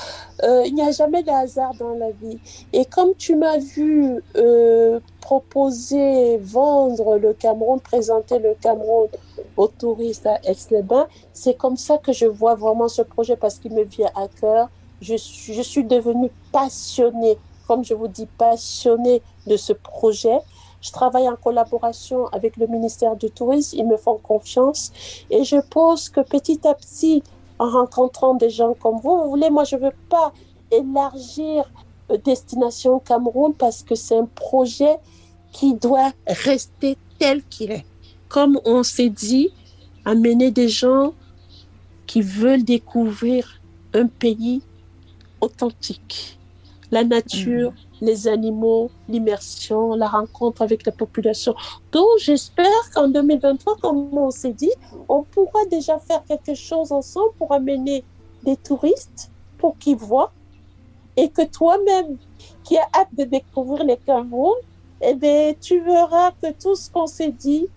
euh, 0.44 0.64
il 0.66 0.76
n'y 0.76 0.82
a 0.82 0.92
jamais 0.92 1.24
de 1.24 1.30
hasard 1.30 1.74
dans 1.76 1.96
la 1.96 2.12
vie. 2.12 2.40
Et 2.72 2.86
comme 2.86 3.14
tu 3.16 3.36
m'as 3.36 3.58
vu 3.58 4.22
euh, 4.36 5.00
proposer, 5.22 6.38
vendre 6.38 7.18
le 7.18 7.34
Cameroun, 7.34 7.80
présenter 7.80 8.40
le 8.40 8.56
Cameroun 8.60 9.08
aux 9.58 9.68
touristes 9.68 10.26
à 10.26 10.40
Aix-les-Bains, 10.44 11.08
c'est 11.34 11.56
comme 11.56 11.78
ça 11.78 11.98
que 11.98 12.12
je 12.12 12.26
vois 12.26 12.56
vraiment 12.56 12.88
ce 12.88 13.02
projet 13.02 13.36
parce 13.36 13.60
qu'il 13.60 13.74
me 13.74 13.84
vient 13.84 14.10
à 14.16 14.28
cœur. 14.28 14.70
Je 15.02 15.16
je 15.18 15.62
suis 15.62 15.84
devenue 15.84 16.32
passionnée, 16.52 17.38
comme 17.68 17.84
je 17.84 17.94
vous 17.94 18.08
dis, 18.08 18.26
passionnée 18.38 19.22
de 19.48 19.58
ce 19.58 19.74
projet. 19.74 20.40
Je 20.84 20.92
travaille 20.92 21.30
en 21.30 21.38
collaboration 21.38 22.28
avec 22.28 22.58
le 22.58 22.68
ministère 22.68 23.16
du 23.16 23.32
Tourisme. 23.32 23.78
Ils 23.80 23.88
me 23.88 23.96
font 23.96 24.18
confiance. 24.18 24.92
Et 25.32 25.46
je 25.46 25.56
pense 25.56 26.10
que 26.10 26.20
petit 26.20 26.68
à 26.68 26.74
petit, 26.74 27.24
en 27.58 27.70
rencontrant 27.70 28.34
des 28.34 28.50
gens 28.50 28.74
comme 28.74 29.00
vous, 29.02 29.24
vous 29.24 29.30
voulez, 29.30 29.50
moi, 29.50 29.64
je 29.64 29.78
ne 29.78 29.82
veux 29.84 29.96
pas 30.10 30.34
élargir 30.72 31.72
euh, 32.12 32.18
Destination 32.18 33.00
Cameroun 33.00 33.54
parce 33.54 33.82
que 33.82 33.96
c'est 33.96 34.18
un 34.18 34.26
projet 34.26 34.98
qui 35.54 35.74
doit 35.74 36.12
rester 36.28 36.98
tel 37.18 37.44
qu'il 37.46 37.72
est. 37.72 37.86
Comme 38.28 38.60
on 38.66 38.84
s'est 38.84 39.10
dit, 39.10 39.50
amener 40.04 40.52
des 40.52 40.68
gens 40.68 41.14
qui 42.08 42.22
veulent 42.22 42.64
découvrir 42.64 43.62
un 43.94 44.08
pays 44.08 44.62
authentique, 45.40 46.38
la 46.92 47.06
nature, 47.06 47.72
mmh 47.72 47.76
les 48.04 48.28
animaux, 48.28 48.92
l'immersion, 49.08 49.96
la 49.96 50.10
rencontre 50.10 50.62
avec 50.62 50.86
la 50.86 50.92
population. 50.92 51.56
Donc, 51.94 52.10
j'espère 52.18 52.84
qu'en 52.94 53.08
2023, 53.08 53.78
comme 53.78 54.16
on 54.18 54.30
s'est 54.30 54.52
dit, 54.52 54.74
on 55.08 55.24
pourra 55.24 55.64
déjà 55.72 55.98
faire 56.00 56.22
quelque 56.26 56.54
chose 56.54 56.92
ensemble 56.92 57.34
pour 57.38 57.54
amener 57.54 58.04
des 58.44 58.58
touristes 58.58 59.32
pour 59.58 59.78
qu'ils 59.78 59.96
voient 59.96 60.34
et 61.16 61.30
que 61.30 61.46
toi-même, 61.46 62.18
qui 62.66 62.78
as 62.78 62.88
hâte 62.94 63.16
de 63.18 63.24
découvrir 63.24 63.86
les 63.86 63.98
Cameroun, 63.98 64.58
eh 65.02 65.14
bien, 65.14 65.54
tu 65.60 65.80
verras 65.80 66.32
que 66.42 66.52
tout 66.52 66.76
ce 66.76 66.92
qu'on 66.92 67.08
s'est 67.08 67.32
dit, 67.32 67.68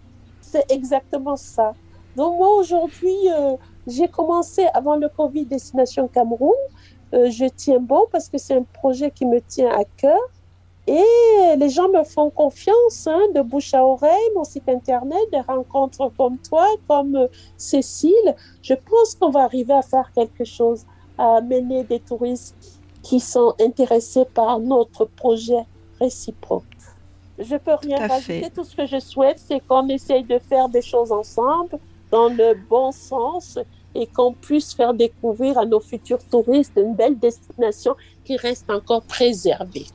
c'est 0.40 0.70
exactement 0.70 1.36
ça. 1.36 1.72
Donc, 2.16 2.36
moi, 2.36 2.56
aujourd'hui, 2.56 3.16
euh, 3.32 3.56
j'ai 3.86 4.08
commencé 4.08 4.66
avant 4.74 4.96
le 4.96 5.08
Covid 5.08 5.44
Destination 5.44 6.08
Cameroun. 6.08 6.56
Euh, 7.14 7.30
je 7.30 7.46
tiens 7.46 7.78
bon 7.78 8.06
parce 8.10 8.28
que 8.28 8.38
c'est 8.38 8.54
un 8.54 8.62
projet 8.62 9.10
qui 9.10 9.26
me 9.26 9.40
tient 9.40 9.70
à 9.70 9.84
cœur. 9.84 10.20
Et 10.88 11.56
les 11.56 11.68
gens 11.68 11.88
me 11.88 12.04
font 12.04 12.30
confiance, 12.30 13.08
hein, 13.08 13.20
de 13.34 13.40
bouche 13.40 13.74
à 13.74 13.84
oreille, 13.84 14.30
mon 14.36 14.44
site 14.44 14.68
internet, 14.68 15.18
des 15.32 15.40
rencontres 15.40 16.12
comme 16.16 16.38
toi, 16.38 16.64
comme 16.86 17.16
euh, 17.16 17.26
Cécile. 17.56 18.36
Je 18.62 18.74
pense 18.74 19.16
qu'on 19.16 19.30
va 19.30 19.42
arriver 19.42 19.74
à 19.74 19.82
faire 19.82 20.12
quelque 20.14 20.44
chose, 20.44 20.84
à 21.18 21.38
amener 21.38 21.82
des 21.82 21.98
touristes 21.98 22.54
qui 23.02 23.18
sont 23.18 23.54
intéressés 23.60 24.26
par 24.26 24.60
notre 24.60 25.06
projet 25.06 25.64
réciproque. 26.00 26.62
Je 27.38 27.56
peux 27.56 27.74
rien 27.74 28.06
rajouter. 28.06 28.50
Tout 28.54 28.64
ce 28.64 28.76
que 28.76 28.86
je 28.86 28.98
souhaite, 28.98 29.38
c'est 29.38 29.60
qu'on 29.60 29.88
essaye 29.88 30.24
de 30.24 30.38
faire 30.38 30.68
des 30.68 30.82
choses 30.82 31.12
ensemble 31.12 31.78
dans 32.10 32.28
le 32.28 32.54
bon 32.68 32.92
sens 32.92 33.58
et 33.94 34.06
qu'on 34.06 34.32
puisse 34.32 34.74
faire 34.74 34.94
découvrir 34.94 35.58
à 35.58 35.64
nos 35.64 35.80
futurs 35.80 36.22
touristes 36.30 36.72
une 36.76 36.94
belle 36.94 37.18
destination 37.18 37.96
qui 38.24 38.36
reste 38.36 38.70
encore 38.70 39.02
préservée. 39.02 39.86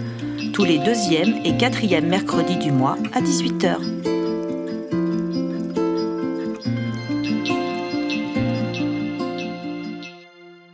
tous 0.52 0.62
les 0.62 0.78
deuxième 0.78 1.44
et 1.44 1.56
quatrième 1.56 2.06
mercredis 2.06 2.58
du 2.58 2.70
mois 2.70 2.96
à 3.12 3.20
18h. 3.20 4.17